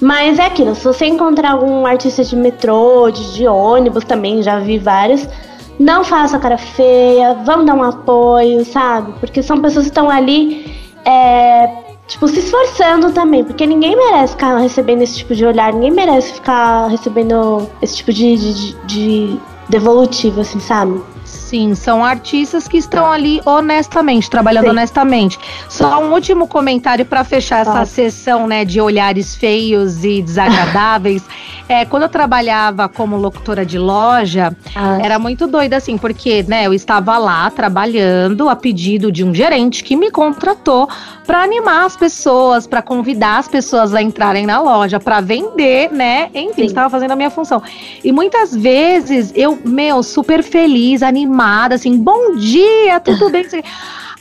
[0.00, 4.58] Mas é aquilo, se você encontrar algum artista de metrô, de, de ônibus também, já
[4.60, 5.28] vi vários,
[5.78, 9.12] não faça cara feia, vamos dar um apoio, sabe?
[9.18, 10.72] Porque são pessoas que estão ali,
[11.04, 11.68] é,
[12.06, 16.32] tipo, se esforçando também, porque ninguém merece ficar recebendo esse tipo de olhar, ninguém merece
[16.34, 21.00] ficar recebendo esse tipo de, de, de devolutivo, assim, sabe?
[21.48, 24.70] Assim, são artistas que estão ali honestamente, trabalhando Sim.
[24.70, 25.38] honestamente.
[25.68, 31.22] Só um último comentário para fechar essa sessão, né, de olhares feios e desagradáveis.
[31.68, 34.98] é, quando eu trabalhava como locutora de loja, ah.
[35.02, 39.82] era muito doida assim, porque, né, eu estava lá trabalhando a pedido de um gerente
[39.82, 40.88] que me contratou
[41.26, 46.30] para animar as pessoas, para convidar as pessoas a entrarem na loja, para vender, né?
[46.34, 47.62] Enfim, estava fazendo a minha função.
[48.02, 53.46] E muitas vezes eu, meu, super feliz, animada, assim, bom dia, tudo bem?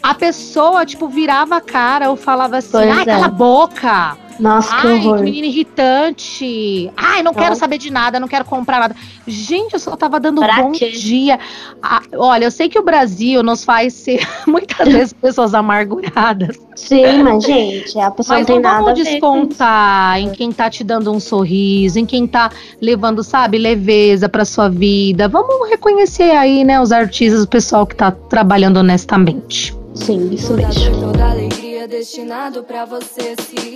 [0.02, 3.06] A pessoa, tipo, virava a cara ou falava assim, ai, é.
[3.06, 4.18] cala a boca.
[4.40, 5.18] Nossa, que Ai, horror.
[5.18, 6.92] que menina irritante.
[6.96, 8.96] Ai, não quero saber de nada, não quero comprar nada.
[9.26, 10.92] Gente, eu só tava dando pra bom quê?
[10.92, 11.40] dia.
[11.82, 16.58] Ah, olha, eu sei que o Brasil nos faz ser muitas vezes pessoas amarguradas.
[16.76, 20.84] Sim, mas gente, a pessoa mas não tem nada vamos descontar em quem tá te
[20.84, 25.28] dando um sorriso, em quem tá levando, sabe, leveza pra sua vida.
[25.28, 29.76] Vamos reconhecer aí, né, os artistas, o pessoal que tá trabalhando honestamente.
[29.96, 31.02] Sim, isso mesmo.
[31.02, 33.74] Toda alegria destinado para você se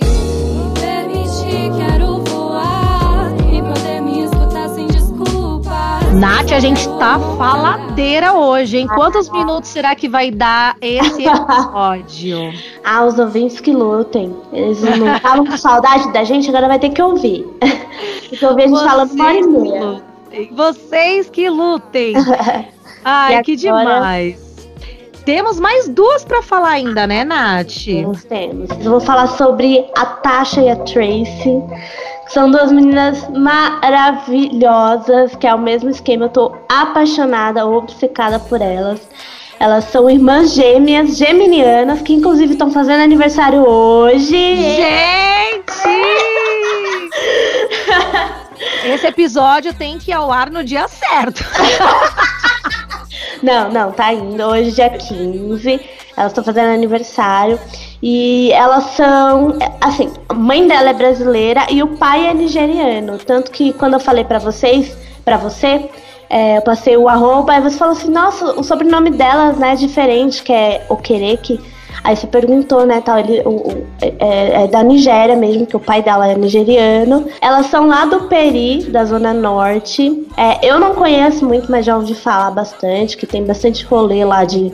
[6.22, 8.86] Nath, a gente tá faladeira hoje, hein?
[8.86, 12.52] Quantos minutos será que vai dar esse episódio?
[12.84, 14.32] ah, os ouvintes que lutem.
[14.52, 17.44] Eles não estavam com saudade da gente, agora vai ter que ouvir.
[17.60, 20.02] Tem que ouvir a gente Vocês falando uma hora e meia.
[20.52, 22.14] Vocês que lutem.
[23.04, 24.51] Ai, que demais.
[25.24, 27.84] Temos mais duas para falar ainda, né, Nath?
[27.84, 28.68] Temos, temos.
[28.70, 31.62] Eu vou falar sobre a Tasha e a Tracy.
[32.28, 36.24] São duas meninas maravilhosas, que é o mesmo esquema.
[36.24, 39.00] Eu tô apaixonada, obcecada por elas.
[39.60, 44.56] Elas são irmãs gêmeas, geminianas, que inclusive estão fazendo aniversário hoje.
[44.56, 44.82] Gente!
[48.84, 51.44] Esse episódio tem que ir ao ar no dia certo.
[53.42, 54.42] Não, não, tá indo.
[54.42, 55.80] Hoje, dia 15.
[56.16, 57.58] Elas estão fazendo aniversário.
[58.02, 59.58] E elas são.
[59.80, 63.18] Assim, a mãe dela é brasileira e o pai é nigeriano.
[63.18, 65.88] Tanto que quando eu falei para vocês, para você,
[66.30, 69.76] é, eu passei o arroba, aí você falou assim: nossa, o sobrenome delas né, é
[69.76, 71.60] diferente, que é Okereke.
[72.04, 75.80] Aí você perguntou, né, tal, ele o, o, é, é, da Nigéria mesmo, que o
[75.80, 77.26] pai dela é nigeriano.
[77.40, 80.26] Elas são lá do Peri, da Zona Norte.
[80.36, 84.44] É, eu não conheço muito, mas já ouvi falar bastante, que tem bastante rolê lá
[84.44, 84.72] de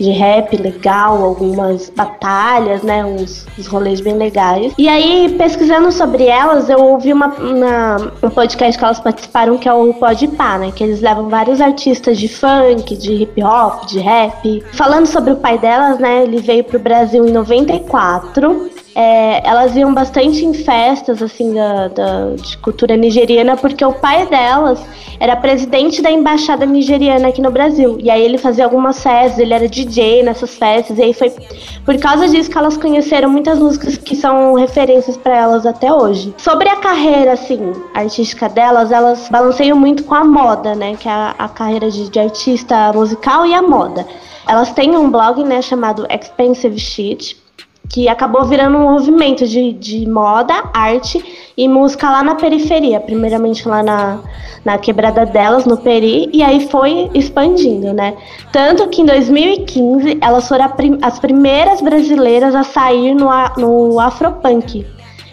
[0.00, 3.04] de rap legal, algumas batalhas, né?
[3.04, 4.72] Uns, uns rolês bem legais.
[4.78, 9.68] E aí, pesquisando sobre elas, eu ouvi uma, uma, um podcast que elas participaram, que
[9.68, 10.72] é o Podpah, né?
[10.74, 14.64] Que eles levam vários artistas de funk, de hip hop, de rap.
[14.72, 16.22] Falando sobre o pai delas, né?
[16.22, 22.34] Ele veio pro Brasil em 94 é, elas iam bastante em festas assim da, da,
[22.36, 24.78] de cultura nigeriana porque o pai delas
[25.18, 27.98] era presidente da embaixada nigeriana aqui no Brasil.
[28.00, 31.32] E aí ele fazia algumas festas ele era DJ nessas festas e aí foi
[31.84, 36.34] por causa disso que elas conheceram muitas músicas que são referências para elas até hoje.
[36.36, 41.12] Sobre a carreira assim artística delas elas balanceiam muito com a moda né que é
[41.12, 44.06] a, a carreira de, de artista musical e a moda.
[44.46, 47.40] Elas têm um blog né chamado Expensive Shit
[47.90, 53.68] que acabou virando um movimento de, de moda, arte e música lá na periferia, primeiramente
[53.68, 54.20] lá na,
[54.64, 58.16] na quebrada delas, no Peri, e aí foi expandindo, né?
[58.52, 64.86] Tanto que em 2015 elas foram prim as primeiras brasileiras a sair no, no Afropunk,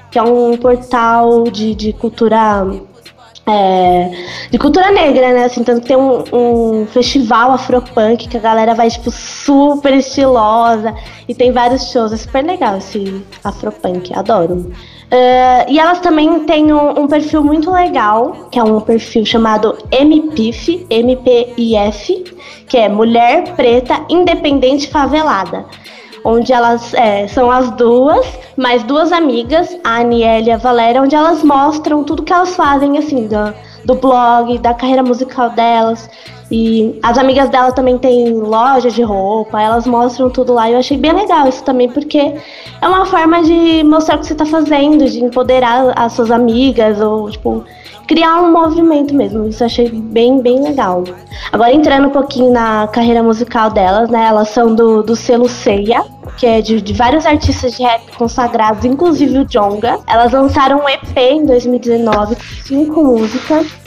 [0.09, 2.65] que é um portal de, de cultura
[3.47, 4.11] é,
[4.51, 5.45] de cultura negra, né?
[5.45, 10.93] Assim, tanto que tem um, um, festival afropunk que a galera vai, tipo, super estilosa
[11.27, 12.11] e tem vários shows.
[12.11, 14.71] É super legal esse afropunk, adoro.
[15.09, 19.77] Uh, e elas também têm um, um, perfil muito legal, que é um perfil chamado
[19.89, 22.25] MPIF, M-P-I-F,
[22.67, 25.65] que é Mulher Preta Independente Favelada
[26.27, 31.15] onde elas é, são as duas, mais duas amigas, a Aniele e a Valéria, onde
[31.15, 33.53] elas mostram tudo que elas fazem, assim, do,
[33.85, 36.09] do blog, da carreira musical delas.
[36.51, 40.69] E as amigas dela também têm loja de roupa, elas mostram tudo lá.
[40.69, 42.35] E eu achei bem legal isso também, porque
[42.81, 46.99] é uma forma de mostrar o que você está fazendo, de empoderar as suas amigas,
[46.99, 47.63] ou tipo,
[48.07, 49.47] criar um movimento mesmo.
[49.47, 51.03] Isso eu achei bem, bem legal.
[51.51, 54.25] Agora entrando um pouquinho na carreira musical delas, né?
[54.27, 56.03] Elas são do, do selo Ceia,
[56.37, 59.99] que é de, de, vários artistas de rap consagrados, inclusive o Jonga.
[60.07, 63.86] Elas lançaram um EP em 2019 com cinco músicas.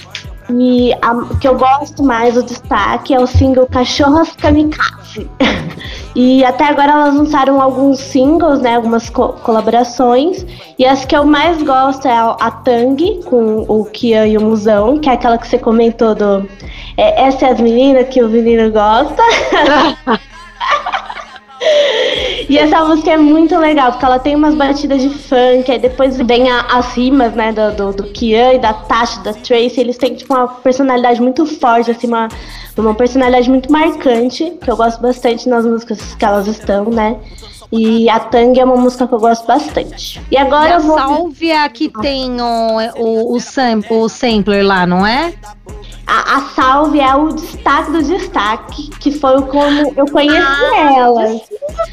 [0.59, 5.29] E a que eu gosto mais, o destaque, é o single Cachorras Kamikaze.
[6.15, 8.77] e até agora elas lançaram alguns singles, né?
[8.77, 10.45] Algumas co colaborações.
[10.79, 14.99] E as que eu mais gosto é a Tang, com o Kia e o Musão,
[14.99, 16.49] que é aquela que você comentou do
[16.97, 19.23] É, essa é as meninas que o menino gosta.
[22.49, 26.17] E essa música é muito legal, porque ela tem umas batidas de funk, aí depois
[26.17, 29.97] vem a, as rimas, né, do, do, do Kian e da Tasha, da Tracy, eles
[29.97, 32.29] têm, tipo, uma personalidade muito forte, assim, uma,
[32.77, 37.17] uma personalidade muito marcante, que eu gosto bastante nas músicas que elas estão, né.
[37.73, 40.21] E a Tang é uma música que eu gosto bastante.
[40.29, 40.99] E agora e eu vou...
[40.99, 45.33] Salve a que tem o, o, o, sam, o sampler lá, não é?
[46.13, 51.41] A, a Salve é o destaque do destaque, que foi como eu conheci Ah, elas.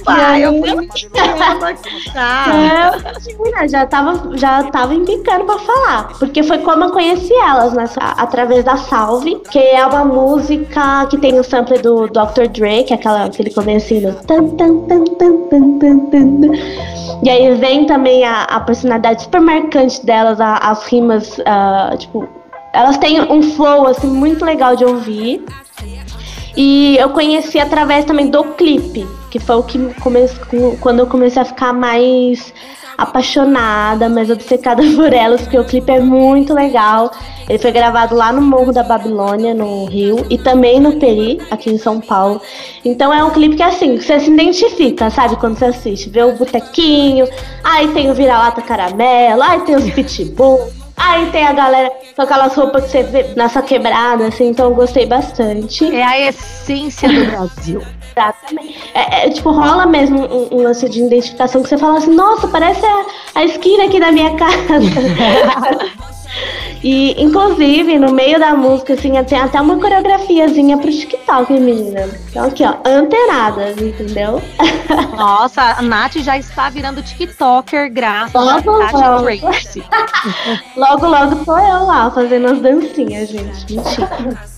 [0.04, 0.88] Pai, eu fui.
[2.18, 6.08] É, menina, já tava, já tava embicando pra falar.
[6.20, 7.86] Porque foi como eu conheci elas, né?
[8.18, 12.48] Através da Salve, que é uma música que tem o sample do Dr.
[12.52, 14.14] Dre, que é aquela, aquele comecinho.
[14.26, 16.52] Tan, tan, tan, tan, tan, tan, tan.
[17.24, 22.28] E aí vem também a, a personalidade super marcante delas, a- as rimas, ah, tipo,
[22.74, 25.44] elas têm um flow assim muito legal de ouvir.
[26.56, 30.28] E eu conheci através também do clipe, que foi o que come...
[30.80, 32.52] quando eu comecei a ficar mais
[32.98, 37.12] apaixonada, mais obcecada por elas, porque o clipe é muito legal.
[37.48, 41.70] Ele foi gravado lá no Morro da Babilônia, no Rio, e também no Peri, aqui
[41.70, 42.42] em São Paulo.
[42.84, 46.34] Então é um clipe que assim, você se identifica, sabe, quando você assiste, vê o
[46.34, 47.28] botequinho,
[47.64, 50.87] aí tem o vira-lata caramelo, aí tem os pitbull.
[50.98, 54.76] Aí tem a galera com aquelas roupas que você vê nessa quebrada, assim, então eu
[54.76, 55.86] gostei bastante.
[55.96, 57.82] É a essência do Brasil.
[58.18, 58.92] Exatamente.
[58.96, 62.48] É, é, tipo, rola mesmo um, um lance de identificação que você fala assim, nossa,
[62.48, 63.06] parece a,
[63.36, 64.58] a esquina aqui da minha casa.
[66.84, 72.08] e, inclusive, no meio da música, assim, tem até uma coreografiazinha pro TikTok, menina.
[72.30, 74.42] Então aqui, ó, antenadas, entendeu?
[75.18, 79.40] Nossa, a Nath já está virando TikToker graças a Nath logo.
[79.40, 79.84] Tracy.
[80.76, 83.76] Logo, logo tô eu lá fazendo as dancinhas, gente.
[83.76, 84.38] Mentira.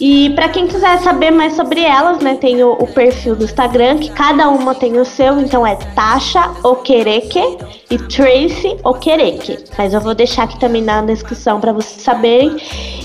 [0.00, 3.98] E pra quem quiser saber mais sobre elas, né, tem o, o perfil do Instagram,
[3.98, 7.58] que cada uma tem o seu, então é Tasha Okereke
[7.90, 9.58] e Tracy Okereke.
[9.76, 12.56] Mas eu vou deixar aqui também na descrição pra vocês saberem.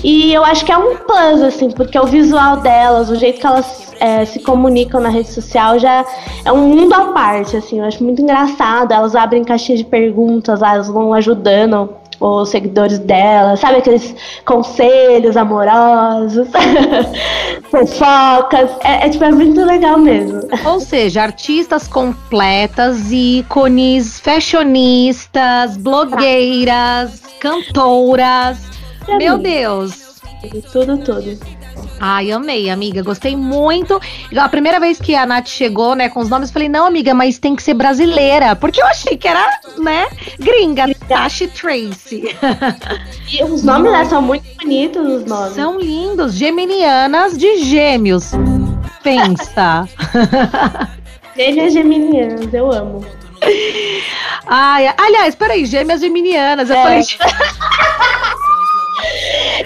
[0.02, 3.46] E eu acho que é um plus, assim, porque o visual delas, o jeito que
[3.46, 6.04] elas é, se comunicam na rede social já
[6.44, 8.92] é um mundo à parte, assim, eu acho muito engraçado.
[8.92, 16.48] Elas abrem caixinha de perguntas, elas vão ajudando os seguidores dela, sabe aqueles conselhos amorosos,
[17.70, 20.40] fofocas, é, é, tipo, é muito legal mesmo.
[20.64, 28.58] Ou seja, artistas completas, ícones, fashionistas, blogueiras, cantoras.
[29.04, 29.42] Pra Meu mim.
[29.42, 30.06] Deus.
[30.72, 31.55] Tudo, tudo.
[32.00, 33.02] Ai, amei, amiga.
[33.02, 34.00] Gostei muito.
[34.36, 37.14] A primeira vez que a Nath chegou, né, com os nomes, eu falei, não, amiga,
[37.14, 38.54] mas tem que ser brasileira.
[38.54, 40.06] Porque eu achei que era, né,
[40.38, 40.86] gringa.
[41.08, 42.24] Tasha Tracy.
[43.32, 45.54] E os nomes né, são muito bonitos, os nomes.
[45.54, 46.34] São lindos.
[46.34, 48.32] Geminianas de gêmeos.
[49.02, 49.88] Pensa.
[51.36, 53.04] Gêmeas geminianas, eu amo.
[54.46, 56.70] Ai, aliás, peraí, gêmeas geminianas.
[56.70, 56.82] Eu É.
[56.82, 57.02] falei,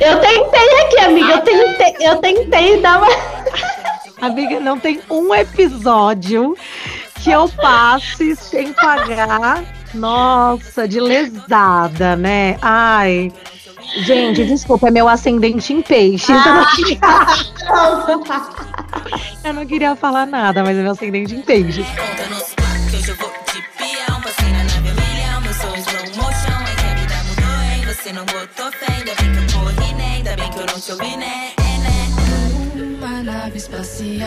[0.00, 3.08] Eu tentei aqui, amiga, eu tentei, eu tentei dar uma...
[4.26, 6.56] amiga, não tem um episódio
[7.16, 9.62] que eu passe sem pagar.
[9.92, 12.56] Nossa, de lesada, né?
[12.62, 13.30] Ai.
[13.98, 16.32] Gente, desculpa, é meu ascendente em peixe.
[16.32, 16.98] Então eu, não queria,
[19.44, 21.84] eu não queria falar nada, mas é meu ascendente em peixe.
[27.86, 28.86] Você não botou fé.
[28.92, 29.59] Ainda bem que eu corri, né?
[30.88, 31.52] Eu né?
[31.58, 32.80] É?
[32.96, 34.26] Uma nave espacial.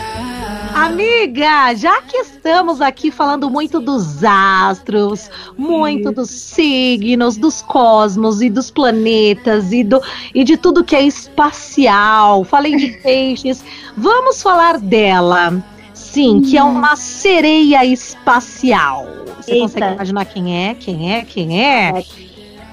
[0.72, 8.48] Amiga, já que estamos aqui falando muito dos astros, muito dos signos, dos cosmos e
[8.48, 10.00] dos planetas e, do,
[10.32, 13.64] e de tudo que é espacial, falei de peixes,
[13.96, 15.60] vamos falar dela.
[15.92, 19.08] Sim, que é uma sereia espacial.
[19.38, 19.62] Você Eita.
[19.62, 20.74] consegue imaginar quem é?
[20.74, 21.22] Quem é?
[21.22, 22.04] Quem é?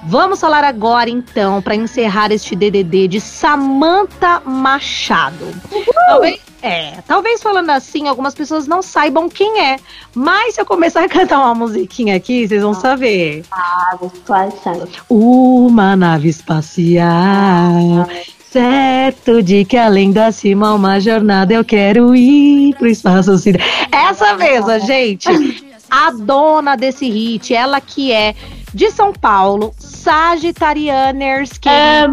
[0.04, 5.46] Vamos falar agora, então, para encerrar este DDD de Samantha Machado.
[6.06, 9.76] Talvez, é, talvez falando assim, algumas pessoas não saibam quem é.
[10.14, 13.44] Mas se eu começar a cantar uma musiquinha aqui, vocês vão saber.
[14.24, 14.82] Claro, sabe.
[15.08, 18.06] Uma nave espacial.
[18.50, 23.66] Certo de que além da cima uma jornada eu quero ir pro espaço sideral.
[23.90, 25.72] Essa mesma, gente.
[25.90, 28.34] A dona desse hit, ela que é
[28.74, 32.04] de São Paulo, Sagitarianers, que podia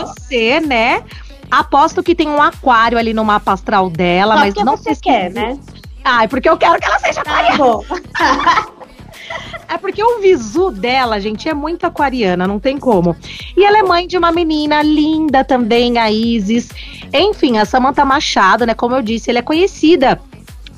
[0.00, 0.14] Amo!
[0.28, 1.02] ser, né?
[1.50, 5.20] Aposto que tem um aquário ali no mapa astral dela, Só mas não você pesquisei.
[5.20, 5.58] quer, né?
[6.04, 7.58] Ai, porque eu quero que ela seja aquariana.
[7.58, 7.84] Bom,
[9.68, 13.16] É porque o visu dela, gente, é muito aquariana, não tem como.
[13.56, 16.68] E ela é mãe de uma menina linda também, a Isis.
[17.12, 20.20] Enfim, a Samantha Machado, né, como eu disse, ela é conhecida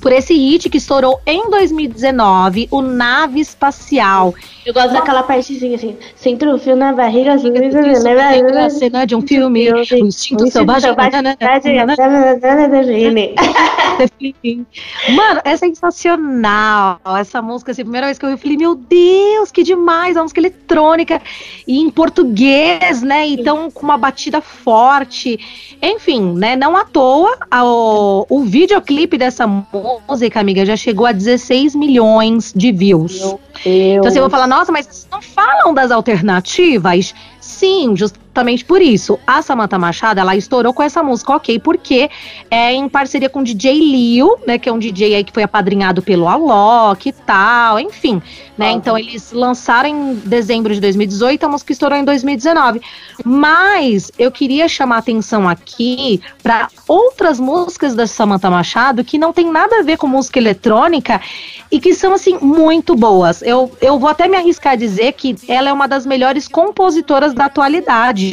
[0.00, 4.34] por esse hit que estourou em 2019, o Nave Espacial.
[4.64, 7.50] Eu gosto daquela partezinha assim, sem trufio na barriga, assim,
[8.66, 10.90] A cena de um filme, o instinto selvagem.
[15.14, 17.72] Mano, é sensacional essa música.
[17.72, 20.16] Assim, a primeira vez que eu vi, eu falei, meu Deus, que demais!
[20.16, 21.20] A música eletrônica
[21.66, 23.26] e em português, né?
[23.26, 25.76] Então, com uma batida forte.
[25.82, 26.56] Enfim, né?
[26.56, 29.87] Não à toa, o, o videoclipe dessa música,
[30.40, 33.20] amiga, já chegou a 16 milhões de views.
[33.64, 37.14] Então você vai falar, nossa, mas vocês não falam das alternativas?
[37.40, 38.27] Sim, justamente
[38.64, 39.18] por isso.
[39.26, 42.10] A Samantha Machado, ela estourou com essa música, ok, porque
[42.50, 45.42] é em parceria com o DJ Lil, né, que é um DJ aí que foi
[45.42, 48.22] apadrinhado pelo Alok e tal, enfim,
[48.56, 52.80] né, então eles lançaram em dezembro de 2018, a música estourou em 2019.
[53.24, 59.50] Mas eu queria chamar atenção aqui para outras músicas da Samantha Machado que não tem
[59.50, 61.20] nada a ver com música eletrônica
[61.70, 63.42] e que são, assim, muito boas.
[63.42, 67.34] Eu, eu vou até me arriscar a dizer que ela é uma das melhores compositoras
[67.34, 68.27] da atualidade.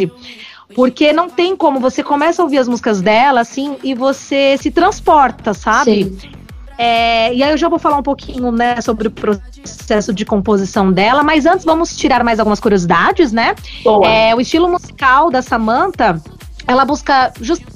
[0.73, 4.71] Porque não tem como, você começa a ouvir as músicas dela, assim, e você se
[4.71, 6.17] transporta, sabe?
[6.77, 10.91] É, e aí eu já vou falar um pouquinho, né, sobre o processo de composição
[10.91, 13.55] dela, mas antes vamos tirar mais algumas curiosidades, né?
[13.83, 14.07] Boa.
[14.07, 16.21] É, o estilo musical da Samantha,
[16.67, 17.74] ela busca justamente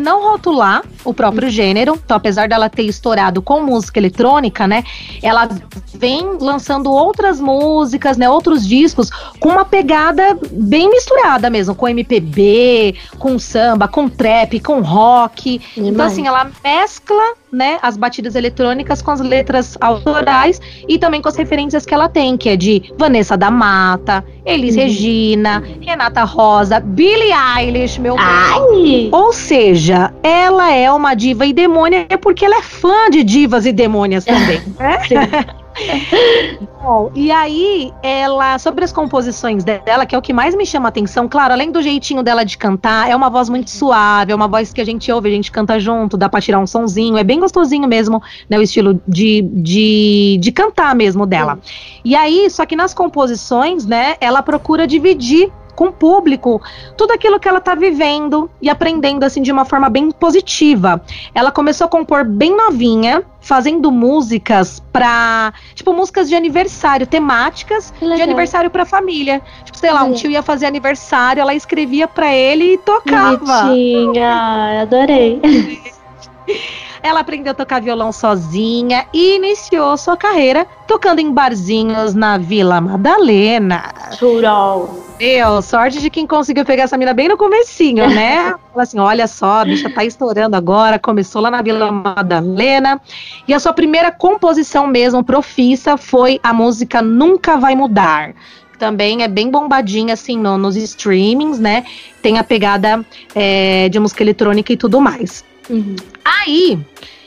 [0.00, 1.98] não rotular o próprio gênero.
[2.04, 4.84] Então, apesar dela ter estourado com música eletrônica, né?
[5.22, 5.48] Ela
[5.94, 8.28] vem lançando outras músicas, né?
[8.28, 14.80] Outros discos com uma pegada bem misturada mesmo, com MPB, com samba, com trap, com
[14.80, 15.60] rock.
[15.76, 21.28] Então, assim, ela mescla, né, as batidas eletrônicas com as letras autorais e também com
[21.28, 26.78] as referências que ela tem, que é de Vanessa da Mata, Elis Regina, Renata Rosa,
[26.80, 28.28] Billie Eilish, meu Deus.
[28.28, 29.08] Ai!
[29.12, 33.66] Ou seja, ela é uma diva e demônia é porque ela é fã de divas
[33.66, 35.44] e demônias também, né?
[36.80, 40.86] Bom, e aí, ela, sobre as composições dela, que é o que mais me chama
[40.86, 44.34] a atenção, claro, além do jeitinho dela de cantar, é uma voz muito suave, é
[44.34, 47.16] uma voz que a gente ouve, a gente canta junto, dá pra tirar um sonzinho,
[47.18, 51.58] é bem gostosinho mesmo, né, o estilo de, de, de cantar mesmo dela.
[52.04, 56.60] E aí, só que nas composições, né, ela procura dividir com o público
[56.96, 61.02] tudo aquilo que ela tá vivendo e aprendendo assim de uma forma bem positiva.
[61.34, 68.16] Ela começou a compor bem novinha, fazendo músicas pra, tipo, músicas de aniversário, temáticas legal.
[68.16, 69.40] de aniversário pra família.
[69.64, 73.62] Tipo, sei lá, um tio ia fazer aniversário, ela escrevia pra ele e tocava.
[73.62, 75.40] Bonitinha, adorei.
[77.02, 82.80] Ela aprendeu a tocar violão sozinha e iniciou sua carreira tocando em barzinhos na Vila
[82.80, 83.84] Madalena.
[84.18, 85.04] Churol.
[85.18, 88.54] Meu, sorte de quem conseguiu pegar essa mina bem no comecinho, né?
[88.72, 93.00] Fala assim, olha só, a bicha tá estourando agora, começou lá na Vila Madalena.
[93.46, 98.32] E a sua primeira composição mesmo, profissa, foi a música Nunca Vai Mudar.
[98.78, 101.84] Também é bem bombadinha, assim, no- nos streamings, né?
[102.22, 105.44] Tem a pegada é, de música eletrônica e tudo mais.
[105.70, 105.96] Uhum.
[106.24, 106.78] Aí,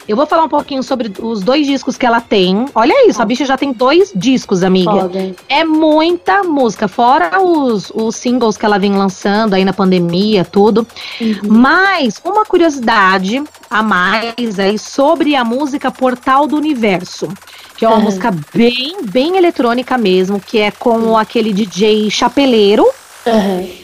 [0.08, 2.66] eu vou falar um pouquinho sobre os dois discos que ela tem.
[2.76, 4.92] Olha isso, a bicha já tem dois discos, amiga.
[4.92, 5.36] Foda.
[5.48, 10.86] É muita música, fora os, os singles que ela vem lançando aí na pandemia, tudo.
[11.22, 11.40] Uhum.
[11.48, 17.30] Mas uma curiosidade a mais aí sobre a música Portal do Universo.
[17.78, 18.04] Que é uma Aham.
[18.04, 22.86] música bem, bem eletrônica mesmo, que é com aquele DJ Chapeleiro,
[23.26, 23.83] Aham.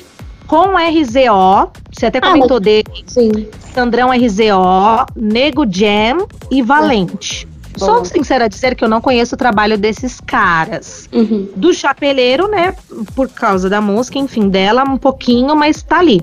[0.49, 1.71] Com RZO.
[1.93, 3.47] Você até Ah, comentou dele, Sim.
[3.73, 7.47] Sandrão RZO, Nego Jam e Valente.
[7.77, 7.85] Bom.
[7.85, 11.47] Sou sincera a dizer que eu não conheço o trabalho desses caras Uhum.
[11.55, 12.75] do Chapeleiro, né?
[13.15, 16.21] Por causa da música, enfim, dela um pouquinho, mas tá ali.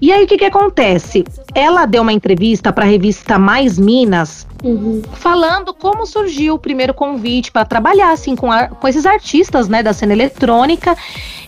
[0.00, 1.24] E aí o que que acontece?
[1.56, 5.00] Ela deu uma entrevista para a revista Mais Minas, Uhum.
[5.14, 9.82] falando como surgiu o primeiro convite para trabalhar assim com, a- com esses artistas, né,
[9.82, 10.96] da cena eletrônica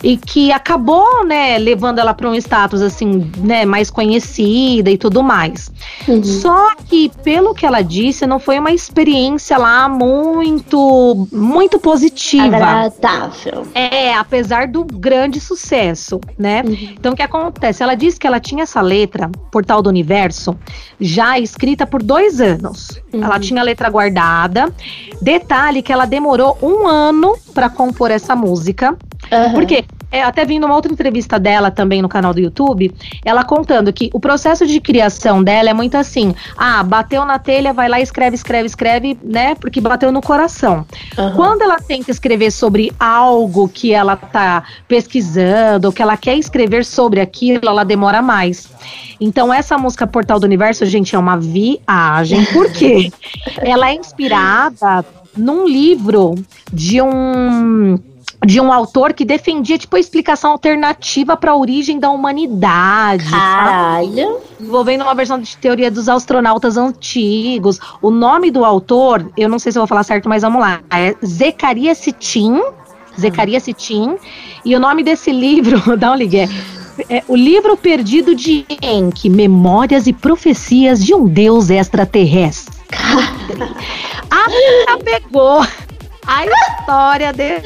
[0.02, 5.22] e que acabou, né, levando ela para um status assim, né, mais conhecida e tudo
[5.22, 5.70] mais.
[6.06, 6.22] Uhum.
[6.22, 12.56] Só que, pelo que ela disse, não foi uma experiência lá muito, muito positiva.
[12.56, 13.66] Agradável.
[13.74, 16.62] É, apesar do grande sucesso, né?
[16.64, 16.74] Uhum.
[16.98, 17.82] Então, o que acontece?
[17.82, 20.57] Ela disse que ela tinha essa letra, Portal do Universo,
[21.01, 22.88] já escrita por dois anos.
[23.12, 23.22] Uhum.
[23.22, 24.72] Ela tinha a letra guardada.
[25.20, 28.96] Detalhe que ela demorou um ano para compor essa música.
[29.30, 29.52] Aham.
[29.52, 29.84] Por quê?
[30.10, 32.94] é, até vindo uma outra entrevista dela também no canal do YouTube,
[33.24, 37.72] ela contando que o processo de criação dela é muito assim: ah, bateu na telha,
[37.72, 39.54] vai lá, escreve, escreve, escreve, né?
[39.54, 40.86] Porque bateu no coração.
[41.16, 41.34] Aham.
[41.36, 46.84] Quando ela tenta escrever sobre algo que ela tá pesquisando, ou que ela quer escrever
[46.84, 48.68] sobre aquilo, ela demora mais.
[49.20, 52.44] Então, essa música Portal do Universo, gente, é uma viagem.
[52.46, 53.12] Por quê?
[53.60, 55.04] ela é inspirada
[55.36, 56.34] num livro
[56.72, 57.98] de um
[58.45, 63.28] de um autor que defendia tipo a explicação alternativa para a origem da humanidade?
[63.28, 64.39] Caralho.
[64.61, 67.80] envolvendo uma versão de teoria dos astronautas antigos.
[68.01, 70.80] O nome do autor, eu não sei se eu vou falar certo, mas vamos lá.
[70.91, 72.61] É Zecaria Citin.
[73.18, 74.16] Zecaria Citin.
[74.64, 76.49] E o nome desse livro, dá um ligué.
[77.09, 82.76] É o livro perdido de Enki, Memórias e Profecias de um Deus Extraterrestre.
[84.30, 85.64] A menina pegou
[86.29, 87.62] a história dele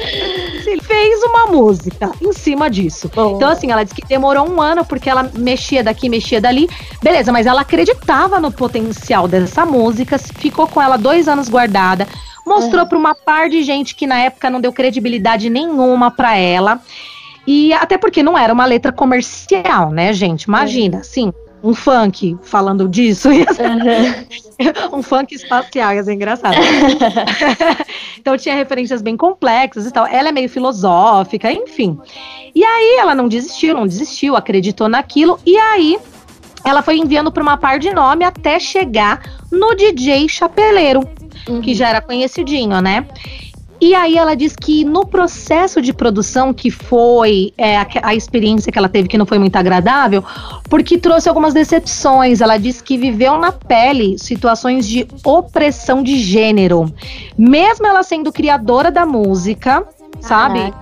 [0.81, 3.11] fez uma música em cima disso.
[3.13, 3.35] Bom.
[3.35, 6.69] Então, assim, ela disse que demorou um ano porque ela mexia daqui, mexia dali.
[7.01, 12.07] Beleza, mas ela acreditava no potencial dessa música, ficou com ela dois anos guardada,
[12.45, 16.79] mostrou pra uma par de gente que na época não deu credibilidade nenhuma pra ela.
[17.45, 20.43] E até porque não era uma letra comercial, né, gente?
[20.43, 21.33] Imagina, assim,
[21.63, 23.29] um funk falando disso.
[23.57, 24.97] Aham.
[24.97, 26.57] um funk espacial, ia ser engraçado.
[28.19, 30.05] então tinha referências bem complexas e tal.
[30.05, 31.97] Ela é meio filosófica, enfim.
[32.53, 35.39] E aí ela não desistiu, não desistiu, acreditou naquilo.
[35.45, 35.97] E aí
[36.65, 41.01] ela foi enviando para uma par de nome até chegar no DJ Chapeleiro,
[41.61, 43.05] que já era conhecidinho, né?
[43.81, 48.71] E aí ela diz que no processo de produção, que foi é, a, a experiência
[48.71, 50.23] que ela teve que não foi muito agradável,
[50.69, 52.39] porque trouxe algumas decepções.
[52.41, 56.93] Ela diz que viveu na pele situações de opressão de gênero.
[57.37, 59.85] Mesmo ela sendo criadora da música,
[60.21, 60.73] sabe?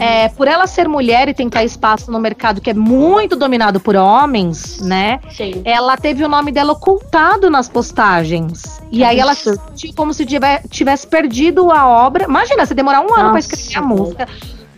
[0.00, 3.94] É, por ela ser mulher e tentar espaço no mercado que é muito dominado por
[3.94, 5.20] homens, né?
[5.30, 5.62] Sim.
[5.64, 8.75] Ela teve o nome dela ocultado nas postagens.
[8.90, 10.24] E aí ela se sentiu como se
[10.70, 12.24] tivesse perdido a obra.
[12.24, 14.28] Imagina, você demorar um ano Nossa, escrever a música,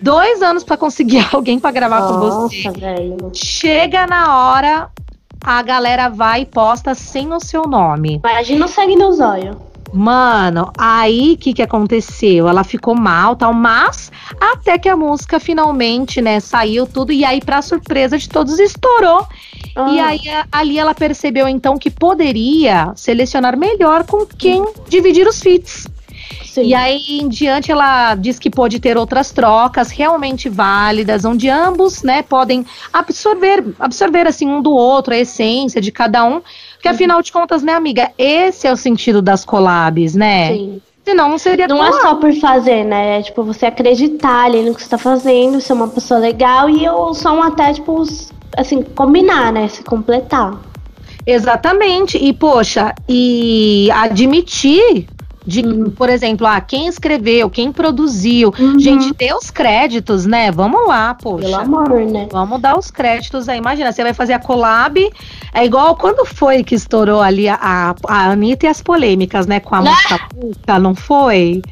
[0.00, 2.64] dois anos pra conseguir alguém pra gravar com você.
[2.64, 3.30] Nossa, velho.
[3.34, 4.90] Chega na hora,
[5.42, 8.20] a galera vai e posta sem o seu nome.
[8.24, 9.68] Imagina o sangue no zóio.
[9.92, 12.46] Mano, aí o que, que aconteceu?
[12.46, 17.40] Ela ficou mal, tal, mas até que a música finalmente, né, saiu tudo, e aí,
[17.40, 19.26] pra surpresa de todos, estourou.
[19.90, 20.06] E Ah.
[20.06, 25.86] aí, a- ali ela percebeu então que poderia selecionar melhor com quem dividir os feats.
[26.44, 26.62] Sim.
[26.62, 32.02] E aí em diante ela diz que pode ter outras trocas realmente válidas, onde ambos,
[32.02, 36.40] né, podem absorver, absorver assim um do outro, a essência de cada um.
[36.74, 40.48] Porque afinal de contas, né, amiga, esse é o sentido das collabs, né?
[40.52, 40.82] Sim.
[41.04, 43.20] Senão não seria Não é só por fazer, né?
[43.20, 46.86] É tipo você acreditar ali no que você tá fazendo, ser uma pessoa legal e
[46.88, 49.68] o som até, tipo, s- assim, combinar, né?
[49.68, 50.58] Se completar.
[51.26, 52.16] Exatamente.
[52.16, 55.06] E, poxa, e admitir
[55.48, 55.90] de, Uhum.
[55.90, 58.52] por exemplo, ah, quem escreveu, quem produziu.
[58.58, 58.78] Uhum.
[58.78, 60.50] Gente, dê os créditos, né?
[60.50, 61.44] Vamos lá, poxa.
[61.48, 62.28] Pelo amor, né?
[62.30, 63.56] Vamos dar os créditos aí.
[63.56, 65.10] Imagina, você vai fazer a collab.
[65.54, 69.58] É igual quando foi que estourou ali a, a, a Anitta e as polêmicas, né?
[69.58, 71.62] Com a música Puta, não foi?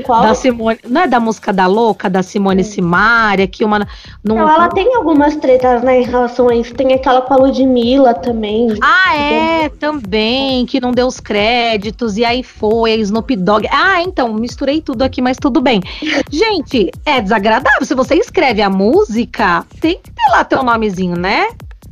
[0.00, 0.22] Qual?
[0.22, 0.78] Da Simone.
[0.88, 3.80] Não é da música da louca, da Simone Simaria, que uma.
[4.24, 6.72] Não, Não, ela tem algumas tretas, né, em relação a isso.
[6.74, 8.68] Tem aquela com a Ludmilla também.
[8.80, 13.66] Ah, é, também, que não deu os créditos, e aí foi, a Snoop Dogg.
[13.70, 15.82] Ah, então, misturei tudo aqui, mas tudo bem.
[16.30, 17.84] Gente, é desagradável.
[17.84, 21.48] Se você escreve a música, tem que ter lá teu nomezinho, né?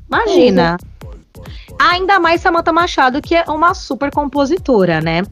[0.08, 0.78] Imagina.
[1.78, 5.22] Ainda mais Samantha Machado, que é uma super compositora, né?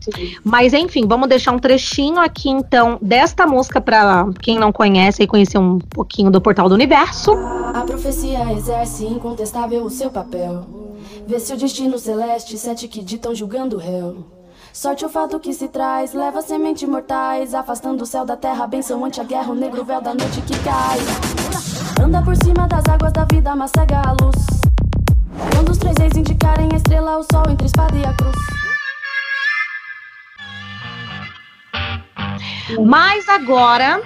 [0.42, 5.26] Mas enfim, vamos deixar um trechinho aqui então desta música pra quem não conhece e
[5.26, 7.32] conhecer um pouquinho do Portal do Universo.
[7.74, 10.64] A profecia exerce incontestável o seu papel.
[11.26, 14.38] Vê se o destino celeste, sete que ditam julgando o réu.
[14.72, 19.04] Sorte o fato que se traz, leva semente mortais, afastando o céu da terra, benção
[19.04, 20.98] ante a guerra, o negro véu da noite que cai.
[22.02, 24.67] Anda por cima das águas da vida, mas cega a luz.
[25.52, 28.36] Quando os três reis indicarem a estrela, o sol entre a espada e a cruz.
[32.84, 34.02] Mas agora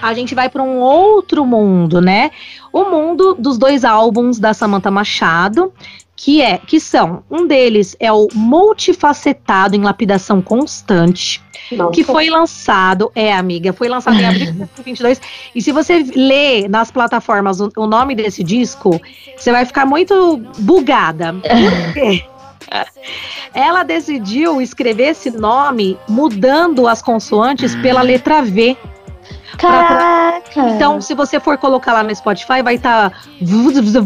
[0.00, 2.30] a gente vai para um outro mundo, né?
[2.72, 5.72] O mundo dos dois álbuns da Samantha Machado,
[6.16, 11.92] que é, que são, um deles é o Multifacetado em Lapidação Constante, Nossa.
[11.92, 15.20] que foi lançado, é amiga, foi lançado em abril de 2022.
[15.54, 18.98] E se você ler nas plataformas o, o nome desse disco,
[19.36, 21.34] você vai ficar muito bugada.
[21.44, 22.24] Por quê?
[23.52, 28.76] Ela decidiu escrever esse nome mudando as consoantes pela letra V.
[29.58, 30.68] Caraca!
[30.70, 33.98] Então, se você for colocar lá no Spotify, vai estar tá um monte de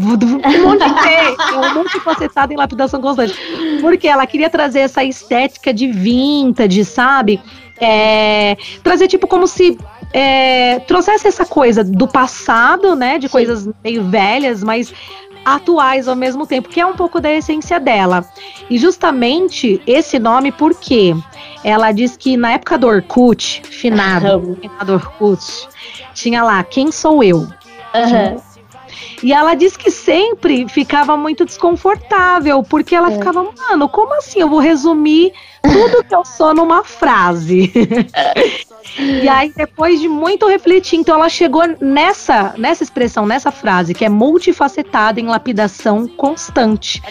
[1.55, 3.33] um monte facetado em lapidação constante.
[3.81, 7.39] Porque ela queria trazer essa estética de vintage, sabe?
[7.79, 9.77] É, trazer tipo como se
[10.13, 13.17] é, trouxesse essa coisa do passado, né?
[13.17, 13.31] De Sim.
[13.31, 14.93] coisas meio velhas, mas
[15.45, 18.25] atuais ao mesmo tempo, que é um pouco da essência dela.
[18.69, 21.15] E justamente esse nome, por quê?
[21.63, 25.67] Ela diz que na época do Orkut, finado, finado Orkut,
[26.13, 27.39] tinha lá, quem sou eu?
[27.39, 28.41] Uhum.
[29.23, 33.13] E ela diz que sempre ficava muito desconfortável, porque ela é.
[33.13, 35.31] ficava, mano, como assim eu vou resumir
[35.61, 37.71] tudo que eu sou numa frase?
[38.97, 44.03] e aí, depois de muito refletir, então ela chegou nessa, nessa expressão, nessa frase, que
[44.03, 47.01] é multifacetada em lapidação constante.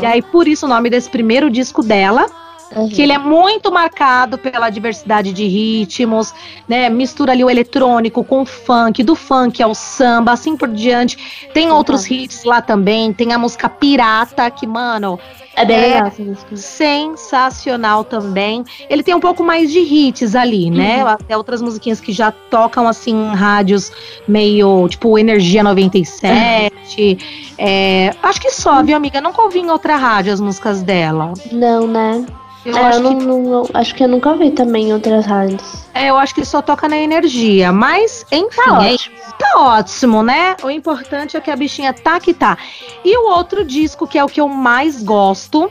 [0.00, 2.26] E aí, por isso, o nome desse primeiro disco dela
[2.74, 2.88] Uhum.
[2.88, 6.34] Que ele é muito marcado pela diversidade de ritmos,
[6.68, 6.88] né?
[6.88, 11.48] Mistura ali o eletrônico com o funk, do funk ao samba, assim por diante.
[11.52, 11.76] Tem uhum.
[11.76, 15.18] outros hits lá também, tem a música Pirata, que, mano,
[15.56, 16.56] é bem é legal essa música.
[16.56, 18.64] Sensacional também.
[18.90, 21.02] Ele tem um pouco mais de hits ali, né?
[21.02, 21.10] Uhum.
[21.10, 23.92] Até outras musiquinhas que já tocam assim em rádios
[24.26, 26.72] meio tipo Energia 97.
[26.98, 27.16] Uhum.
[27.56, 29.20] É, acho que só, viu, amiga?
[29.20, 31.32] Nunca ouvi em outra rádio as músicas dela.
[31.52, 32.26] Não, né?
[32.64, 33.24] Eu, é, acho, eu que...
[33.24, 35.84] não, acho que eu nunca vi também em outras rádios.
[35.92, 37.72] É, eu acho que só toca na energia.
[37.72, 39.16] Mas, enfim, tá é, ótimo.
[39.38, 40.56] tá ótimo, né?
[40.62, 42.56] O importante é que a bichinha tá que tá.
[43.04, 45.70] E o outro disco, que é o que eu mais gosto,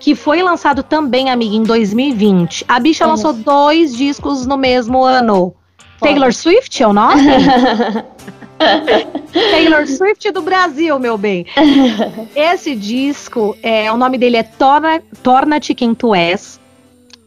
[0.00, 2.64] que foi lançado também, amiga, em 2020.
[2.66, 3.10] A bicha uhum.
[3.10, 5.54] lançou dois discos no mesmo ano.
[5.98, 6.14] Pode.
[6.14, 7.22] Taylor Swift é o nome?
[9.32, 11.46] Taylor Swift do Brasil, meu bem.
[12.34, 16.60] Esse disco, é, o nome dele é Torna, Torna-te Quem Tu És.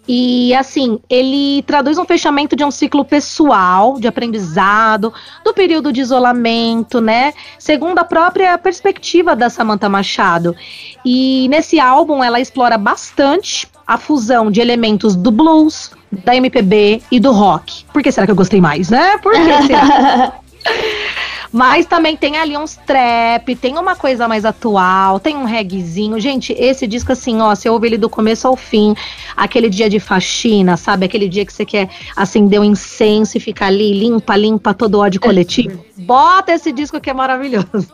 [0.07, 5.11] E assim, ele traduz um fechamento de um ciclo pessoal, de aprendizado,
[5.43, 7.33] do período de isolamento, né?
[7.57, 10.55] Segundo a própria perspectiva da Samantha Machado.
[11.03, 17.19] E nesse álbum ela explora bastante a fusão de elementos do blues, da MPB e
[17.19, 17.83] do rock.
[17.91, 19.17] Por que será que eu gostei mais, né?
[19.17, 20.33] Por que será?
[21.55, 26.19] Mas também tem ali uns trap, tem uma coisa mais atual, tem um reggaezinho.
[26.19, 28.93] Gente, esse disco, assim, ó, você ouve ele do começo ao fim,
[29.37, 31.05] aquele dia de faxina, sabe?
[31.05, 34.99] Aquele dia que você quer acender um incenso e ficar ali, limpa, limpa todo o
[34.99, 35.79] ódio coletivo.
[35.95, 37.87] Bota esse disco que é maravilhoso.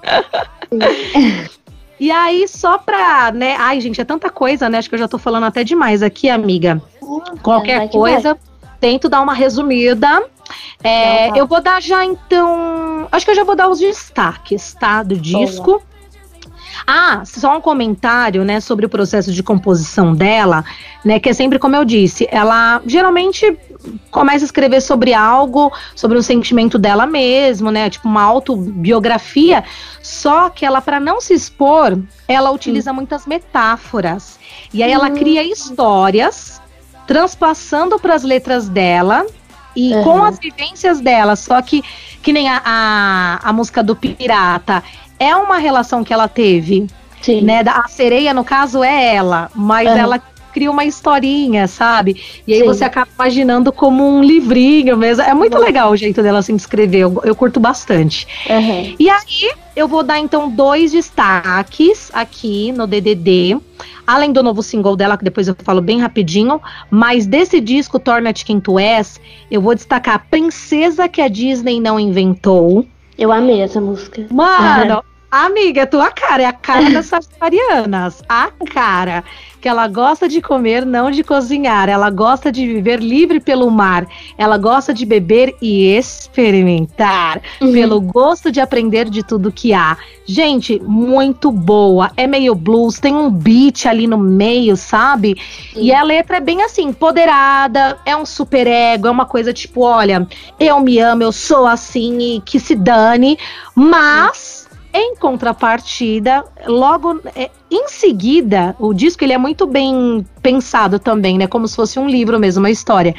[2.00, 3.56] E aí, só pra, né?
[3.60, 4.80] Ai, gente, é tanta coisa, né?
[4.80, 6.82] Acho que eu já tô falando até demais aqui, amiga.
[7.44, 8.36] Qualquer coisa,
[8.82, 10.22] tento dar uma resumida
[10.84, 13.08] é, eu vou dar já então.
[13.12, 15.04] Acho que eu já vou dar os destaques, tá?
[15.04, 15.82] Do disco.
[16.88, 20.66] Ah, só um comentário, né, sobre o processo de composição dela,
[21.06, 23.56] né, que é sempre como eu disse, ela geralmente
[24.10, 29.64] começa a escrever sobre algo, sobre o sentimento dela mesmo, né, tipo uma autobiografia,
[30.02, 32.96] só que ela para não se expor, ela utiliza hum.
[32.96, 34.40] muitas metáforas.
[34.74, 35.16] E aí ela hum.
[35.16, 36.61] cria histórias
[37.08, 39.26] transpassando para as letras dela
[39.76, 40.04] e uhum.
[40.04, 41.84] com as vivências dela, só que
[42.22, 44.84] que nem a, a, a, música do Pirata
[45.20, 46.88] é uma relação que ela teve,
[47.22, 47.42] Sim.
[47.42, 47.64] né?
[47.66, 49.98] A sereia, no caso, é ela, mas uhum.
[49.98, 50.22] ela
[50.52, 52.22] cria uma historinha, sabe?
[52.46, 52.66] E aí Sim.
[52.66, 55.24] você acaba imaginando como um livrinho mesmo.
[55.24, 55.64] É muito uhum.
[55.64, 58.28] legal o jeito dela se inscrever, eu, eu curto bastante.
[59.00, 63.58] E aí, eu vou dar então dois destaques aqui no DDD.
[64.12, 66.60] Além do novo single dela, que depois eu falo bem rapidinho,
[66.90, 71.98] mas desse disco, Torna-te Quem Tu És, eu vou destacar Princesa que a Disney não
[71.98, 72.86] inventou.
[73.18, 74.28] Eu amei essa música.
[74.30, 75.02] Mano,
[75.32, 78.22] amiga, tua cara é a cara das sagitarianas.
[78.28, 79.24] A cara
[79.62, 81.88] que ela gosta de comer, não de cozinhar.
[81.88, 84.08] Ela gosta de viver livre pelo mar.
[84.36, 87.72] Ela gosta de beber e experimentar, uhum.
[87.72, 89.96] pelo gosto de aprender de tudo que há.
[90.26, 92.12] Gente, muito boa.
[92.18, 95.38] É meio blues, tem um beat ali no meio, sabe?
[95.74, 95.84] Sim.
[95.84, 99.82] E a letra é bem assim, empoderada, é um super ego, é uma coisa tipo,
[99.82, 100.28] olha,
[100.60, 103.38] eu me amo, eu sou assim e que se dane,
[103.76, 104.62] mas
[104.94, 111.48] em contrapartida, logo é, em seguida, o disco ele é muito bem pensado também, né?
[111.48, 113.16] Como se fosse um livro mesmo, uma história.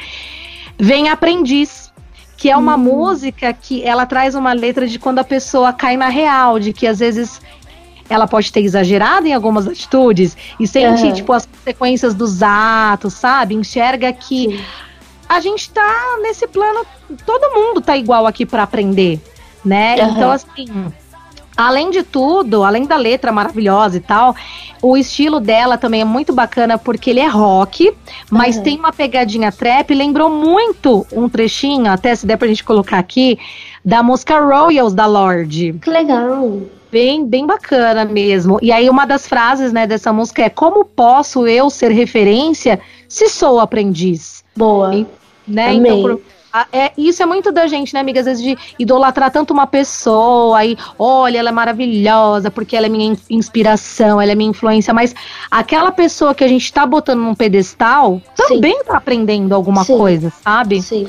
[0.77, 1.91] Vem Aprendiz,
[2.37, 2.79] que é uma hum.
[2.79, 6.85] música que ela traz uma letra de quando a pessoa cai na real, de que
[6.85, 7.41] às vezes
[8.07, 11.13] ela pode ter exagerado em algumas atitudes e sente, uhum.
[11.13, 13.55] tipo, as consequências dos atos, sabe?
[13.55, 14.63] Enxerga que Sim.
[15.27, 16.85] a gente tá nesse plano,
[17.25, 19.19] todo mundo tá igual aqui para aprender,
[19.65, 19.95] né?
[19.95, 20.11] Uhum.
[20.11, 20.93] Então, assim
[21.55, 24.35] Além de tudo, além da letra maravilhosa e tal,
[24.81, 27.93] o estilo dela também é muito bacana porque ele é rock,
[28.29, 28.63] mas Uhum.
[28.63, 29.93] tem uma pegadinha trap.
[29.93, 33.37] Lembrou muito um trechinho, até se der pra gente colocar aqui,
[33.85, 35.73] da música Royals da Lorde.
[35.81, 36.61] Que legal.
[36.91, 38.59] Bem, bem bacana mesmo.
[38.61, 42.79] E aí, uma das frases né, dessa música é: Como posso eu ser referência
[43.09, 44.43] se sou aprendiz?
[44.55, 44.93] Boa.
[44.95, 45.07] E-
[45.47, 45.71] Né?
[45.71, 45.91] Amei.
[45.91, 46.21] Então, por-
[46.71, 48.19] é, isso é muito da gente, né, amiga?
[48.19, 52.89] Às vezes de idolatrar tanto uma pessoa, aí, olha, ela é maravilhosa, porque ela é
[52.89, 55.15] minha in- inspiração, ela é minha influência, mas
[55.49, 58.55] aquela pessoa que a gente tá botando num pedestal Sim.
[58.55, 59.97] também tá aprendendo alguma Sim.
[59.97, 60.81] coisa, sabe?
[60.81, 61.07] Sim.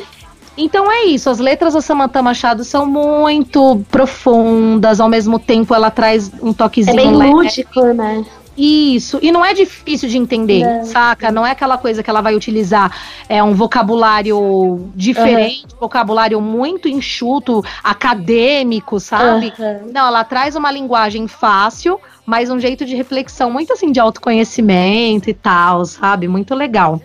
[0.57, 5.91] Então é isso, as letras da Samantha Machado são muito profundas, ao mesmo tempo ela
[5.91, 7.33] traz um É toquezinho bem leve.
[7.33, 8.25] lúdico, né?
[8.57, 10.85] Isso, e não é difícil de entender, Não.
[10.85, 11.33] saca?
[11.33, 12.91] Não é aquela coisa que ela vai utilizar
[13.29, 19.53] é um vocabulário diferente, vocabulário muito enxuto, acadêmico, sabe?
[19.59, 19.81] Aham.
[19.93, 25.29] Não, ela traz uma linguagem fácil, mas um jeito de reflexão muito assim de autoconhecimento
[25.29, 26.29] e tal, sabe?
[26.29, 27.01] Muito legal.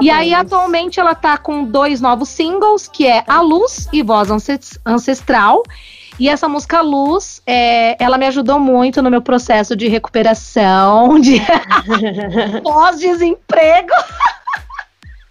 [0.00, 4.30] E aí, atualmente, ela tá com dois novos singles, que é A Luz e Voz
[4.30, 5.62] Ances- Ancestral.
[6.18, 11.40] E essa música Luz, é, ela me ajudou muito no meu processo de recuperação, de
[12.62, 13.92] pós-desemprego.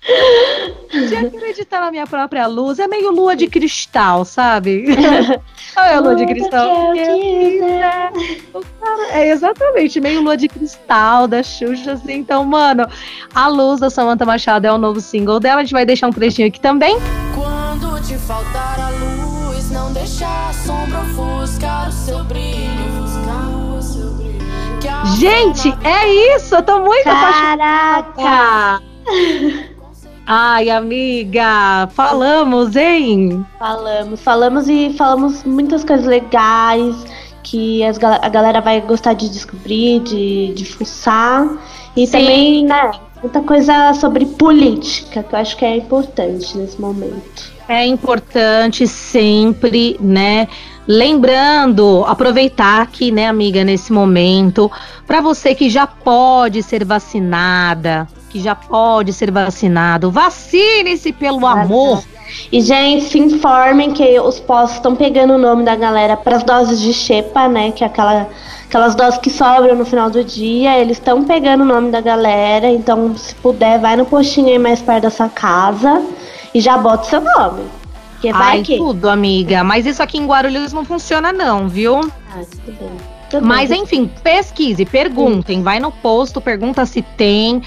[0.91, 2.79] de acreditar na minha própria luz.
[2.79, 4.86] É meio lua de cristal, sabe?
[5.75, 6.93] Não é lua de cristal.
[9.11, 12.13] É exatamente, meio lua de cristal da Xuxa, assim.
[12.13, 12.88] Então, mano,
[13.33, 15.61] a luz da Samantha Machado é o novo single dela.
[15.61, 16.97] A gente vai deixar um trechinho aqui também.
[17.33, 18.74] Quando te faltar
[25.13, 26.55] Gente, é isso!
[26.55, 28.07] Eu tô muito apaixonada.
[28.13, 28.83] Caraca!
[30.27, 33.45] Ai, amiga, falamos, hein?
[33.59, 37.05] Falamos, falamos e falamos muitas coisas legais
[37.43, 41.47] que as a galera vai gostar de descobrir, de, de fuçar.
[41.95, 42.11] E Sim.
[42.11, 42.91] também, né,
[43.21, 47.53] muita coisa sobre política, que eu acho que é importante nesse momento.
[47.67, 50.47] É importante sempre, né?
[50.88, 54.71] Lembrando, aproveitar aqui, né, amiga, nesse momento,
[55.07, 62.03] para você que já pode ser vacinada, que já pode ser vacinado, vacine-se pelo amor.
[62.51, 66.43] E, gente, se informem que os postos estão pegando o nome da galera para as
[66.43, 67.71] doses de xepa, né?
[67.71, 68.27] Que é aquela,
[68.67, 70.77] aquelas doses que sobram no final do dia.
[70.77, 72.67] Eles estão pegando o nome da galera.
[72.67, 76.03] Então, se puder, vai no postinho aí mais perto da sua casa
[76.53, 77.84] e já bota o seu nome.
[78.16, 78.78] Porque vai Ai, que.
[78.78, 79.63] tudo, amiga.
[79.63, 81.99] Mas isso aqui em Guarulhos não funciona, não, viu?
[82.32, 82.91] Ah, tudo bem.
[83.30, 83.82] Tudo Mas bem.
[83.84, 87.61] enfim, pesquise, perguntem, vai no posto, pergunta se tem.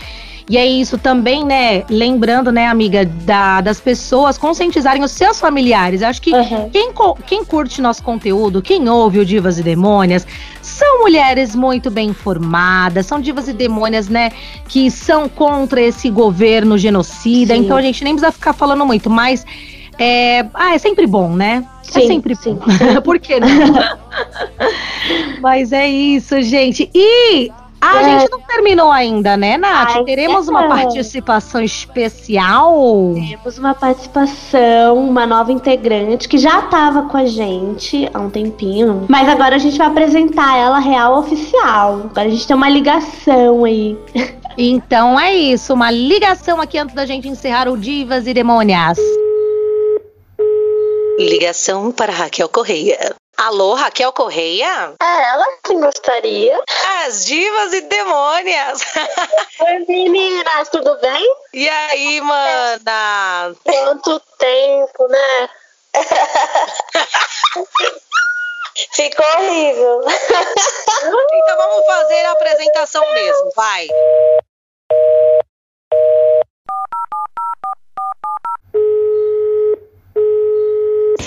[0.51, 1.85] E é isso também, né?
[1.91, 6.01] Lembrando, né, amiga, da- das pessoas conscientizarem os seus familiares.
[6.01, 6.71] Eu acho que Aham.
[6.73, 6.91] quem,
[7.27, 10.27] quem curte nosso conteúdo, quem ouve o Divas e Demônias,
[10.63, 14.31] são mulheres muito bem informadas, são divas e demônias, né,
[14.69, 17.55] que são contra esse governo genocida.
[17.55, 17.61] Sim.
[17.61, 19.45] Então a gente nem precisa ficar falando muito, mas
[19.99, 21.65] é, ah, é sempre bom, né?
[21.95, 22.55] é Sim, sempre sim.
[22.55, 22.67] bom.
[23.03, 23.49] Por que não?
[25.41, 26.91] mas é isso, gente.
[26.95, 28.21] E a É.
[28.21, 29.93] gente não terminou ainda, né, Nath?
[29.97, 30.69] Ai, Teremos uma não.
[30.69, 33.15] participação especial.
[33.15, 39.07] Temos uma participação, uma nova integrante que já estava com a gente há um tempinho.
[39.09, 42.03] Mas agora a gente vai apresentar ela real oficial.
[42.11, 43.97] Agora a gente tem uma ligação aí.
[44.61, 48.99] Então é isso, uma ligação aqui antes da gente encerrar o Divas e Demônias.
[51.19, 53.17] Ligação para Raquel Correia.
[53.37, 54.95] Alô, Raquel Correia?
[55.03, 56.63] É, ela sim gostaria.
[57.05, 58.81] As divas e demônias.
[59.61, 61.35] Oi, meninas, tudo bem?
[61.53, 63.53] E aí, mana?
[63.65, 65.51] Quanto tempo, né?
[68.93, 70.01] Ficou horrível.
[70.07, 73.89] Então vamos fazer a apresentação mesmo, vai.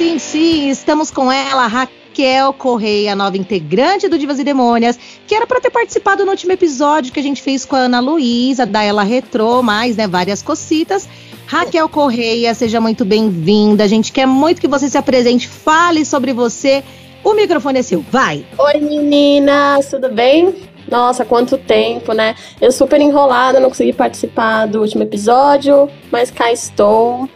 [0.02, 4.98] Sim, sim, estamos com ela, Raquel Correia, nova integrante do Divas e Demônias,
[5.28, 8.00] que era para ter participado no último episódio que a gente fez com a Ana
[8.00, 11.08] Luísa, da Ela Retrô, mais, né, várias cocitas.
[11.46, 13.84] Raquel Correia, seja muito bem-vinda.
[13.84, 16.84] A gente quer muito que você se apresente, fale sobre você.
[17.24, 18.44] O microfone é seu, vai!
[18.58, 20.56] Oi, meninas, tudo bem?
[20.90, 22.34] Nossa, quanto tempo, né?
[22.60, 27.30] Eu super enrolada, não consegui participar do último episódio, mas cá estou.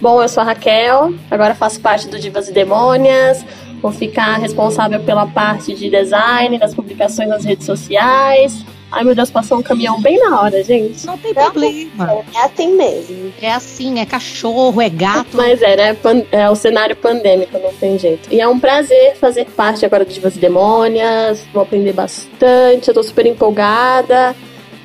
[0.00, 3.44] Bom, eu sou a Raquel, agora faço parte do Divas e Demônias.
[3.80, 8.64] Vou ficar responsável pela parte de design, das publicações nas redes sociais.
[8.90, 11.06] Ai meu Deus, passou um caminhão bem na hora, gente.
[11.06, 12.24] Não tem problema.
[12.34, 13.32] É assim mesmo.
[13.40, 15.28] É assim, é cachorro, é gato.
[15.32, 15.96] Mas é, né?
[16.30, 18.32] É o cenário pandêmico, não tem jeito.
[18.32, 21.44] E é um prazer fazer parte agora do Divas e Demônias.
[21.52, 22.88] Vou aprender bastante.
[22.88, 24.36] Eu tô super empolgada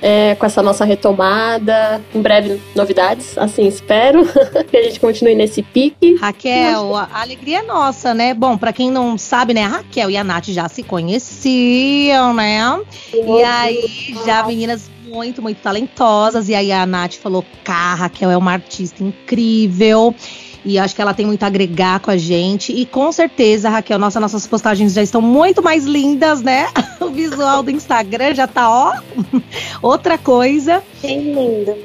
[0.01, 2.01] é, com essa nossa retomada.
[2.13, 4.25] Em breve, novidades, assim espero.
[4.69, 6.15] que a gente continue nesse pique.
[6.15, 8.33] Raquel, a a alegria é nossa, né?
[8.33, 9.63] Bom, pra quem não sabe, né?
[9.63, 12.79] A Raquel e a Nath já se conheciam, né?
[13.13, 16.49] E aí, já meninas muito, muito talentosas.
[16.49, 20.15] E aí a Nath falou: cá, Raquel é uma artista incrível.
[20.63, 22.71] E acho que ela tem muito a agregar com a gente.
[22.71, 26.67] E com certeza, Raquel, nossa, nossas postagens já estão muito mais lindas, né?
[27.01, 28.93] O visual do Instagram já tá, ó,
[29.81, 30.83] outra coisa.
[31.01, 31.75] Que lindo.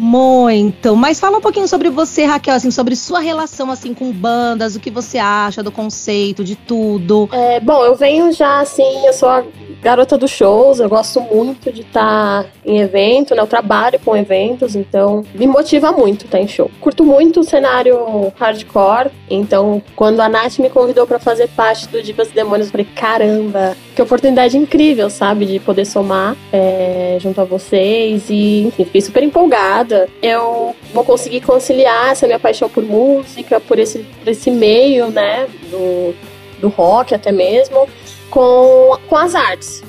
[0.00, 0.96] Muito.
[0.96, 4.80] Mas fala um pouquinho sobre você, Raquel, assim, sobre sua relação assim com bandas, o
[4.80, 7.28] que você acha do conceito, de tudo.
[7.30, 9.44] É, bom, eu venho já assim, eu sou a
[9.82, 13.42] garota dos shows, eu gosto muito de estar em evento, né?
[13.42, 16.70] Eu trabalho com eventos, então me motiva muito estar em show.
[16.80, 22.02] Curto muito o cenário hardcore, então quando a Nath me convidou pra fazer parte do
[22.02, 25.44] Divas e Demônios, eu falei, caramba, que oportunidade incrível, sabe?
[25.44, 29.89] De poder somar é, junto a vocês e, enfim, fiquei super empolgada.
[30.22, 35.46] Eu vou conseguir conciliar essa minha paixão por música, por esse, por esse meio, né?
[35.70, 36.14] Do,
[36.60, 37.88] do rock até mesmo
[38.30, 39.82] com, com as artes.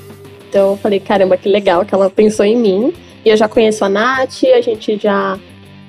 [0.48, 2.92] Então eu falei, caramba, que legal que ela pensou em mim.
[3.24, 5.38] E eu já conheço a Nath, a gente já.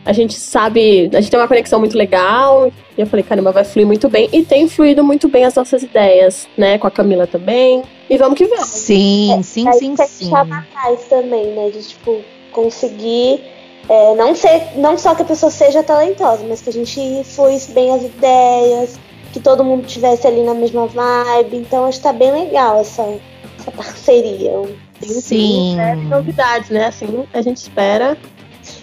[0.05, 2.71] A gente sabe, a gente tem uma conexão muito legal.
[2.97, 4.29] E eu falei, caramba, vai fluir muito bem.
[4.33, 6.77] E tem fluído muito bem as nossas ideias, né?
[6.77, 7.83] Com a Camila também.
[8.09, 8.67] E vamos que vamos.
[8.67, 10.29] Sim, sim, É sim, sim.
[10.29, 11.69] chama mais também, né?
[11.69, 13.41] De tipo, conseguir
[13.89, 17.71] é, não ser, não só que a pessoa seja talentosa, mas que a gente fluísse
[17.71, 18.99] bem as ideias,
[19.31, 21.57] que todo mundo tivesse ali na mesma vibe.
[21.57, 23.03] Então acho que tá bem legal essa,
[23.59, 24.51] essa parceria.
[25.01, 25.79] Sim.
[25.79, 26.87] É, novidades, né?
[26.87, 28.17] Assim, a gente espera.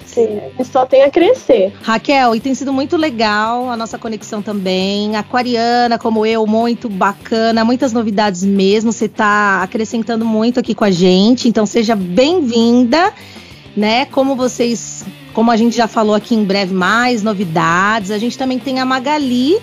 [0.05, 0.41] Sim.
[0.59, 1.73] E só tem a crescer.
[1.83, 5.15] Raquel, e tem sido muito legal a nossa conexão também.
[5.17, 8.93] Aquariana, como eu, muito bacana, muitas novidades mesmo.
[8.93, 13.15] Você tá acrescentando muito aqui com a gente, então seja bem-vinda,
[13.77, 14.05] né?
[14.07, 18.11] Como vocês, como a gente já falou aqui em breve, mais novidades.
[18.11, 19.59] A gente também tem a Magali,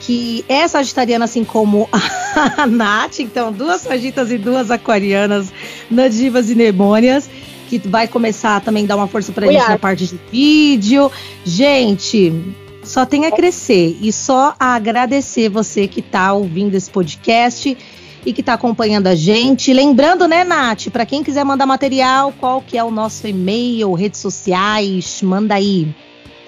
[0.00, 5.52] que é sagitariana, assim como a Nath, então duas sagitas e duas aquarianas
[5.90, 7.28] no Divas e Demônias,
[7.68, 9.78] que vai começar também a dar uma força pra Oi, gente na Ar.
[9.78, 11.10] parte de vídeo.
[11.44, 12.32] Gente,
[12.82, 17.76] só tem a crescer e só a agradecer você que tá ouvindo esse podcast
[18.24, 19.72] e que tá acompanhando a gente.
[19.72, 24.20] Lembrando, né, Nath, para quem quiser mandar material, qual que é o nosso e-mail, redes
[24.20, 25.88] sociais, manda aí.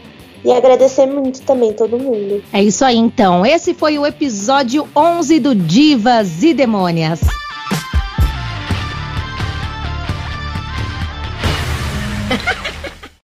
[0.44, 2.42] E agradecer muito também todo mundo.
[2.52, 3.44] É isso aí, então.
[3.44, 7.20] Esse foi o episódio 11 do Divas e Demônias.